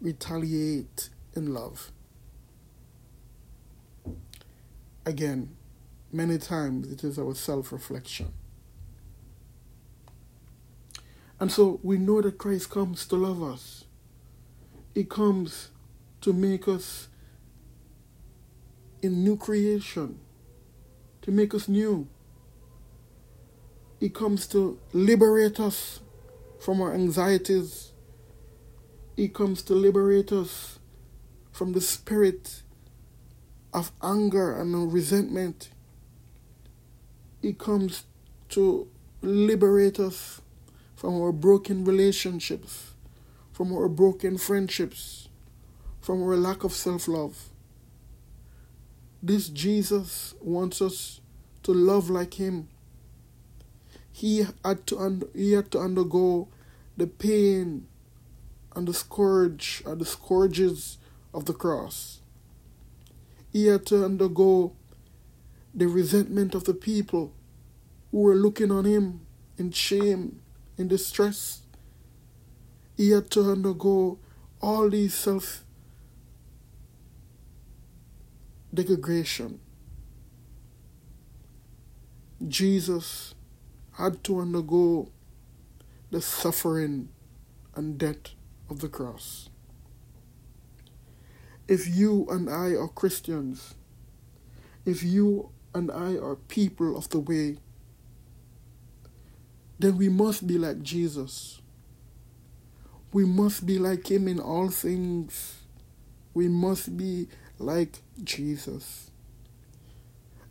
retaliate 0.00 1.10
in 1.34 1.54
love? 1.54 1.92
Again, 5.04 5.56
many 6.12 6.38
times 6.38 6.90
it 6.90 7.02
is 7.04 7.18
our 7.18 7.34
self 7.34 7.72
reflection. 7.72 8.32
And 11.42 11.50
so 11.50 11.80
we 11.82 11.98
know 11.98 12.20
that 12.20 12.38
Christ 12.38 12.70
comes 12.70 13.04
to 13.06 13.16
love 13.16 13.42
us. 13.42 13.84
He 14.94 15.02
comes 15.02 15.70
to 16.20 16.32
make 16.32 16.68
us 16.68 17.08
in 19.02 19.24
new 19.24 19.36
creation, 19.36 20.20
to 21.22 21.32
make 21.32 21.52
us 21.52 21.66
new. 21.66 22.06
He 23.98 24.08
comes 24.08 24.46
to 24.54 24.78
liberate 24.92 25.58
us 25.58 25.98
from 26.60 26.80
our 26.80 26.94
anxieties. 26.94 27.90
He 29.16 29.26
comes 29.26 29.62
to 29.62 29.74
liberate 29.74 30.30
us 30.30 30.78
from 31.50 31.72
the 31.72 31.80
spirit 31.80 32.62
of 33.74 33.90
anger 34.00 34.56
and 34.56 34.92
resentment. 34.92 35.70
He 37.40 37.52
comes 37.52 38.04
to 38.50 38.86
liberate 39.22 39.98
us 39.98 40.41
from 41.02 41.20
our 41.20 41.32
broken 41.32 41.84
relationships 41.84 42.92
from 43.52 43.72
our 43.72 43.88
broken 43.88 44.38
friendships, 44.38 45.28
from 46.00 46.22
our 46.22 46.36
lack 46.36 46.64
of 46.64 46.72
self 46.72 47.06
love. 47.06 47.50
This 49.22 49.48
Jesus 49.48 50.34
wants 50.40 50.82
us 50.82 51.20
to 51.62 51.72
love 51.72 52.10
like 52.10 52.34
Him. 52.34 52.68
He 54.10 54.46
had 54.64 54.86
to, 54.88 55.30
he 55.34 55.52
had 55.52 55.70
to 55.70 55.78
undergo 55.78 56.48
the 56.96 57.06
pain 57.06 57.86
and 58.74 58.88
the 58.88 58.94
scourge 58.94 59.82
and 59.86 60.00
the 60.00 60.04
scourges 60.06 60.98
of 61.32 61.44
the 61.44 61.54
cross. 61.54 62.20
He 63.52 63.66
had 63.66 63.86
to 63.86 64.04
undergo 64.04 64.72
the 65.74 65.86
resentment 65.86 66.54
of 66.54 66.64
the 66.64 66.74
people 66.74 67.32
who 68.10 68.18
were 68.18 68.34
looking 68.34 68.70
on 68.70 68.84
him 68.84 69.20
in 69.56 69.70
shame, 69.70 70.41
in 70.78 70.88
distress. 70.88 71.62
He 72.96 73.10
had 73.10 73.30
to 73.32 73.50
undergo 73.50 74.18
all 74.60 74.88
these 74.90 75.14
self 75.14 75.64
degradation. 78.72 79.60
Jesus 82.46 83.34
had 83.92 84.24
to 84.24 84.40
undergo 84.40 85.10
the 86.10 86.20
suffering 86.20 87.08
and 87.74 87.98
death 87.98 88.34
of 88.68 88.80
the 88.80 88.88
cross. 88.88 89.48
If 91.68 91.86
you 91.88 92.26
and 92.30 92.50
I 92.50 92.74
are 92.74 92.88
Christians, 92.88 93.74
if 94.84 95.02
you 95.02 95.50
and 95.74 95.90
I 95.90 96.16
are 96.16 96.36
people 96.36 96.96
of 96.96 97.08
the 97.10 97.20
way, 97.20 97.58
then 99.82 99.98
we 99.98 100.08
must 100.08 100.46
be 100.46 100.58
like 100.58 100.80
Jesus. 100.82 101.60
We 103.12 103.24
must 103.24 103.66
be 103.66 103.78
like 103.78 104.10
Him 104.10 104.28
in 104.28 104.38
all 104.38 104.68
things. 104.68 105.58
We 106.34 106.48
must 106.48 106.96
be 106.96 107.28
like 107.58 107.98
Jesus. 108.22 109.10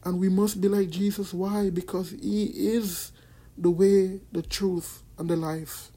And 0.04 0.20
we 0.20 0.28
must 0.30 0.60
be 0.60 0.68
like 0.68 0.90
Jesus. 0.90 1.34
Why? 1.34 1.70
Because 1.70 2.12
He 2.12 2.46
is 2.46 3.14
the 3.58 3.72
way, 3.72 4.20
the 4.34 4.42
truth, 4.42 5.02
and 5.18 5.30
the 5.30 5.38
life. 5.38 5.92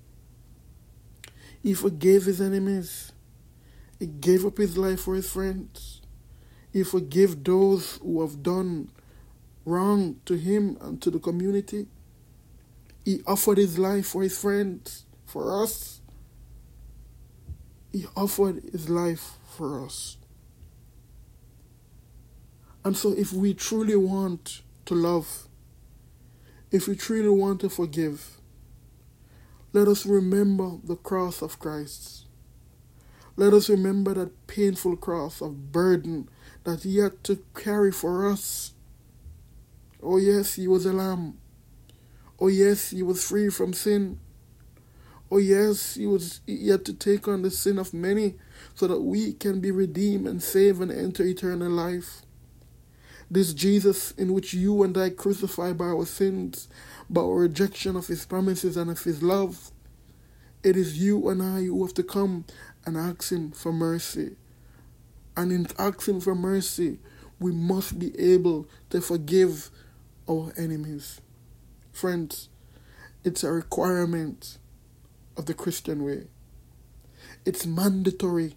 He 1.62 1.74
forgave 1.74 2.24
His 2.24 2.40
enemies. 2.40 3.12
He 3.98 4.06
gave 4.06 4.46
up 4.46 4.58
His 4.58 4.78
life 4.78 5.00
for 5.00 5.14
His 5.14 5.28
friends. 5.28 6.02
He 6.72 6.84
forgave 6.84 7.42
those 7.42 7.96
who 7.96 8.20
have 8.20 8.42
done 8.44 8.90
wrong 9.64 10.20
to 10.26 10.34
Him 10.34 10.78
and 10.80 11.02
to 11.02 11.10
the 11.10 11.18
community. 11.18 11.88
He 13.04 13.22
offered 13.26 13.58
his 13.58 13.78
life 13.78 14.06
for 14.06 14.22
his 14.22 14.38
friends, 14.38 15.04
for 15.26 15.62
us. 15.62 16.00
He 17.92 18.06
offered 18.16 18.62
his 18.72 18.88
life 18.88 19.38
for 19.56 19.84
us. 19.84 20.16
And 22.84 22.96
so, 22.96 23.12
if 23.12 23.32
we 23.32 23.54
truly 23.54 23.96
want 23.96 24.62
to 24.86 24.94
love, 24.94 25.48
if 26.70 26.88
we 26.88 26.96
truly 26.96 27.28
want 27.28 27.60
to 27.60 27.68
forgive, 27.68 28.40
let 29.72 29.88
us 29.88 30.06
remember 30.06 30.78
the 30.82 30.96
cross 30.96 31.42
of 31.42 31.58
Christ. 31.58 32.26
Let 33.36 33.52
us 33.52 33.68
remember 33.68 34.14
that 34.14 34.46
painful 34.46 34.96
cross 34.96 35.40
of 35.40 35.72
burden 35.72 36.28
that 36.64 36.84
he 36.84 36.98
had 36.98 37.24
to 37.24 37.42
carry 37.54 37.90
for 37.90 38.30
us. 38.30 38.74
Oh, 40.02 40.18
yes, 40.18 40.54
he 40.54 40.68
was 40.68 40.86
a 40.86 40.92
lamb. 40.92 41.38
Oh, 42.40 42.48
yes, 42.48 42.90
he 42.90 43.02
was 43.02 43.26
free 43.26 43.48
from 43.48 43.72
sin. 43.72 44.18
Oh, 45.30 45.38
yes, 45.38 45.94
he, 45.94 46.06
was, 46.06 46.40
had 46.46 46.84
to 46.84 46.92
take 46.92 47.26
on 47.28 47.42
the 47.42 47.50
sin 47.50 47.78
of 47.78 47.94
many 47.94 48.34
so 48.74 48.86
that 48.86 49.00
we 49.00 49.32
can 49.32 49.60
be 49.60 49.70
redeemed 49.70 50.26
and 50.26 50.42
saved 50.42 50.80
and 50.80 50.90
enter 50.90 51.24
eternal 51.24 51.70
life. 51.70 52.22
This 53.30 53.54
Jesus, 53.54 54.12
in 54.12 54.32
which 54.32 54.52
you 54.52 54.82
and 54.82 54.96
I 54.96 55.10
crucified 55.10 55.78
by 55.78 55.86
our 55.86 56.06
sins, 56.06 56.68
by 57.08 57.22
our 57.22 57.40
rejection 57.40 57.96
of 57.96 58.06
his 58.06 58.26
promises 58.26 58.76
and 58.76 58.90
of 58.90 59.02
his 59.02 59.22
love, 59.22 59.70
it 60.62 60.76
is 60.76 60.98
you 60.98 61.28
and 61.28 61.42
I 61.42 61.64
who 61.64 61.84
have 61.84 61.94
to 61.94 62.02
come 62.02 62.44
and 62.86 62.96
ask 62.96 63.30
him 63.30 63.50
for 63.50 63.72
mercy. 63.72 64.36
And 65.36 65.50
in 65.50 65.66
asking 65.78 66.20
for 66.20 66.34
mercy, 66.34 66.98
we 67.40 67.52
must 67.52 67.98
be 67.98 68.18
able 68.18 68.68
to 68.90 69.00
forgive 69.00 69.70
our 70.28 70.52
enemies. 70.56 71.20
Friends, 71.94 72.48
it's 73.22 73.44
a 73.44 73.52
requirement 73.52 74.58
of 75.36 75.46
the 75.46 75.54
Christian 75.54 76.04
way. 76.04 76.24
It's 77.44 77.66
mandatory 77.66 78.56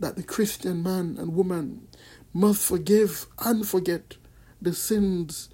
that 0.00 0.16
the 0.16 0.22
Christian 0.22 0.82
man 0.82 1.16
and 1.18 1.34
woman 1.34 1.88
must 2.32 2.66
forgive 2.66 3.26
and 3.38 3.68
forget 3.68 4.16
the 4.62 4.72
sins 4.72 5.50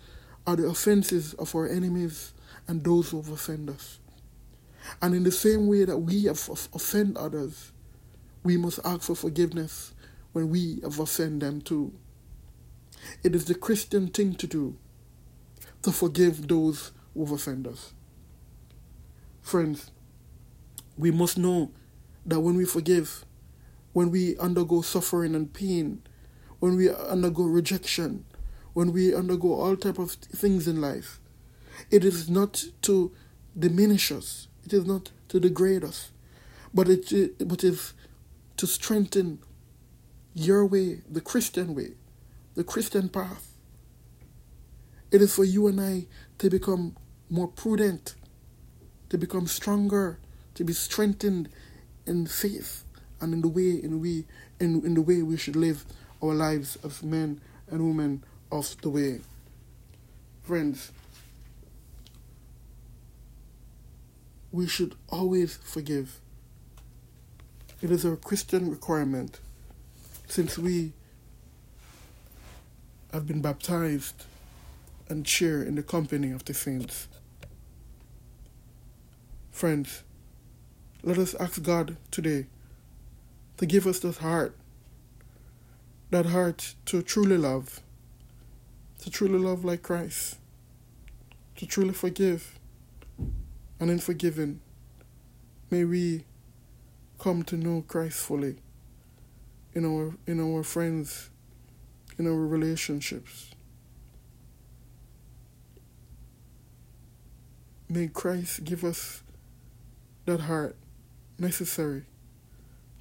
or 0.47 0.55
the 0.55 0.69
offenses 0.69 1.35
of 1.35 1.53
our 1.57 1.69
enemies 1.69 2.33
and 2.69 2.85
those 2.85 3.11
who 3.11 3.17
have 3.17 3.33
offended 3.33 3.75
us. 3.75 3.99
And 5.03 5.13
in 5.13 5.25
the 5.25 5.33
same 5.33 5.67
way 5.67 5.85
that 5.85 5.99
we 5.99 6.27
have 6.27 6.49
offended 6.73 7.17
others, 7.17 7.73
we 8.45 8.57
must 8.57 8.79
ask 8.85 9.03
for 9.03 9.17
forgiveness 9.17 9.95
when 10.33 10.49
we 10.49 10.79
have 10.85 11.01
offended 11.01 11.41
them 11.41 11.61
too. 11.61 11.93
It 13.25 13.35
is 13.35 13.47
the 13.47 13.57
Christian 13.57 14.07
thing 14.07 14.37
to 14.37 14.47
do 14.47 14.77
to 15.83 15.91
forgive 15.91 16.47
those 16.47 16.93
us. 17.67 17.93
Friends, 19.43 19.91
we 20.97 21.11
must 21.11 21.39
know 21.39 21.71
that 22.25 22.41
when 22.41 22.57
we 22.57 22.65
forgive, 22.65 23.25
when 23.93 24.11
we 24.11 24.37
undergo 24.39 24.83
suffering 24.83 25.35
and 25.35 25.53
pain, 25.53 26.03
when 26.59 26.77
we 26.77 26.91
undergo 26.91 27.45
rejection, 27.45 28.25
when 28.73 28.93
we 28.93 29.15
undergo 29.15 29.53
all 29.53 29.77
type 29.77 29.99
of 29.99 30.13
things 30.13 30.67
in 30.69 30.81
life, 30.81 31.21
it 31.91 32.05
is 32.05 32.29
not 32.29 32.65
to 32.83 33.13
diminish 33.59 34.11
us. 34.11 34.49
It 34.65 34.73
is 34.73 34.85
not 34.85 35.13
to 35.29 35.41
degrade 35.41 35.85
us, 35.85 36.11
but 36.75 36.89
it 36.89 37.39
but 37.47 37.63
is 37.63 37.95
to 38.57 38.67
strengthen 38.67 39.39
your 40.35 40.67
way, 40.67 41.03
the 41.09 41.21
Christian 41.21 41.75
way, 41.75 41.95
the 42.55 42.65
Christian 42.65 43.09
path. 43.09 43.53
It 45.11 45.23
is 45.23 45.35
for 45.35 45.45
you 45.45 45.69
and 45.69 45.81
I 45.81 46.07
to 46.39 46.51
become 46.51 46.97
more 47.31 47.49
prudent, 47.49 48.15
to 49.09 49.19
become 49.19 49.47
stronger, 49.47 50.19
to 50.55 50.65
be 50.65 50.73
strengthened 50.73 51.49
in 52.07 52.27
faith 52.27 52.85
and 53.21 53.33
in 53.35 53.41
the 53.41 53.49
way 53.49 53.71
in 53.83 54.01
we 54.01 54.25
in, 54.61 54.85
in 54.85 54.95
the 54.95 55.03
way 55.03 55.23
we 55.23 55.37
should 55.37 55.57
live 55.57 55.85
our 56.23 56.35
lives 56.35 56.79
as 56.85 57.03
men 57.03 57.41
and 57.71 57.81
women 57.81 58.25
of 58.51 58.77
the 58.81 58.89
way. 58.89 59.21
Friends, 60.43 60.93
we 64.53 64.67
should 64.67 64.95
always 65.09 65.57
forgive. 65.57 66.21
It 67.83 67.91
is 67.91 68.05
a 68.05 68.17
Christian 68.17 68.71
requirement 68.71 69.41
since 70.29 70.57
we 70.57 70.93
have 73.13 73.27
been 73.27 73.43
baptized 73.43 74.25
and 75.09 75.27
share 75.27 75.63
in 75.63 75.75
the 75.75 75.83
company 75.83 76.31
of 76.31 76.45
the 76.45 76.55
saints. 76.55 77.09
Friends, 79.51 80.03
let 81.03 81.19
us 81.19 81.35
ask 81.35 81.63
God 81.63 81.97
today 82.11 82.47
to 83.57 83.67
give 83.67 83.87
us 83.87 84.01
that 84.01 84.19
heart, 84.19 84.57
that 86.11 86.27
heart 86.27 86.75
to 86.87 87.03
truly 87.03 87.39
love, 87.39 87.81
to 89.01 89.11
truly 89.11 89.39
love 89.39 89.65
like 89.65 89.83
Christ, 89.83 90.37
to 91.57 91.67
truly 91.67 91.95
forgive, 91.95 92.59
and 93.81 93.91
in 93.91 93.99
forgiving, 93.99 94.61
may 95.71 95.85
we 95.85 96.25
come 97.19 97.43
to 97.45 97.57
know 97.57 97.83
Christ 97.87 98.19
fully 98.19 98.57
in 99.75 99.85
our 99.85 100.15
in 100.27 100.41
our 100.41 100.63
friends, 100.63 101.31
in 102.19 102.27
our 102.27 102.35
relationships. 102.35 103.56
May 107.89 108.09
Christ 108.09 108.65
give 108.65 108.83
us 108.83 109.23
that 110.25 110.41
heart 110.41 110.77
necessary 111.39 112.03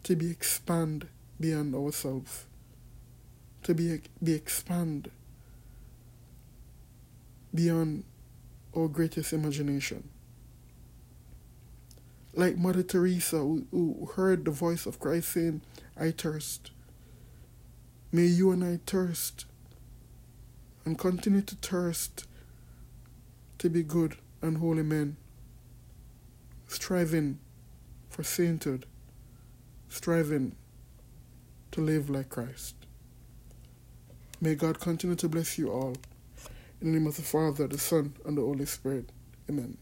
to 0.04 0.16
be 0.16 0.30
expand 0.30 1.08
beyond 1.40 1.74
ourselves, 1.74 2.46
to 3.64 3.74
be 3.74 4.00
be 4.24 4.34
expand 4.34 5.10
beyond 7.54 8.04
our 8.78 8.88
greatest 8.88 9.34
imagination. 9.34 10.08
Like 12.34 12.58
Mother 12.58 12.84
Teresa, 12.84 13.38
who, 13.38 13.66
who 13.72 14.10
heard 14.16 14.46
the 14.46 14.52
voice 14.52 14.86
of 14.86 15.00
Christ 15.00 15.30
saying, 15.30 15.62
I 15.98 16.12
thirst. 16.12 16.72
May 18.12 18.26
you 18.26 18.52
and 18.52 18.64
I 18.64 18.80
thirst 18.86 19.46
and 20.84 21.00
continue 21.00 21.42
to 21.42 21.56
thirst 21.56 22.28
to 23.58 23.70
be 23.70 23.82
good 23.82 24.18
and 24.46 24.58
holy 24.58 24.84
men, 24.84 25.18
striving 26.68 27.40
for 28.10 28.24
sainthood 28.24 28.86
striving 29.96 30.54
to 31.72 31.82
live 31.82 32.10
like 32.10 32.30
Christ. 32.30 32.76
May 34.42 34.56
God 34.56 34.80
continue 34.80 35.16
to 35.16 35.30
bless 35.30 35.58
you 35.58 35.72
all. 35.72 35.96
In 36.82 36.92
the 36.92 37.00
name 37.00 37.08
of 37.08 37.16
the 37.16 37.22
Father, 37.22 37.68
the 37.68 37.78
Son, 37.78 38.14
and 38.26 38.38
the 38.38 38.42
Holy 38.42 38.66
Spirit. 38.66 39.10
Amen. 39.50 39.78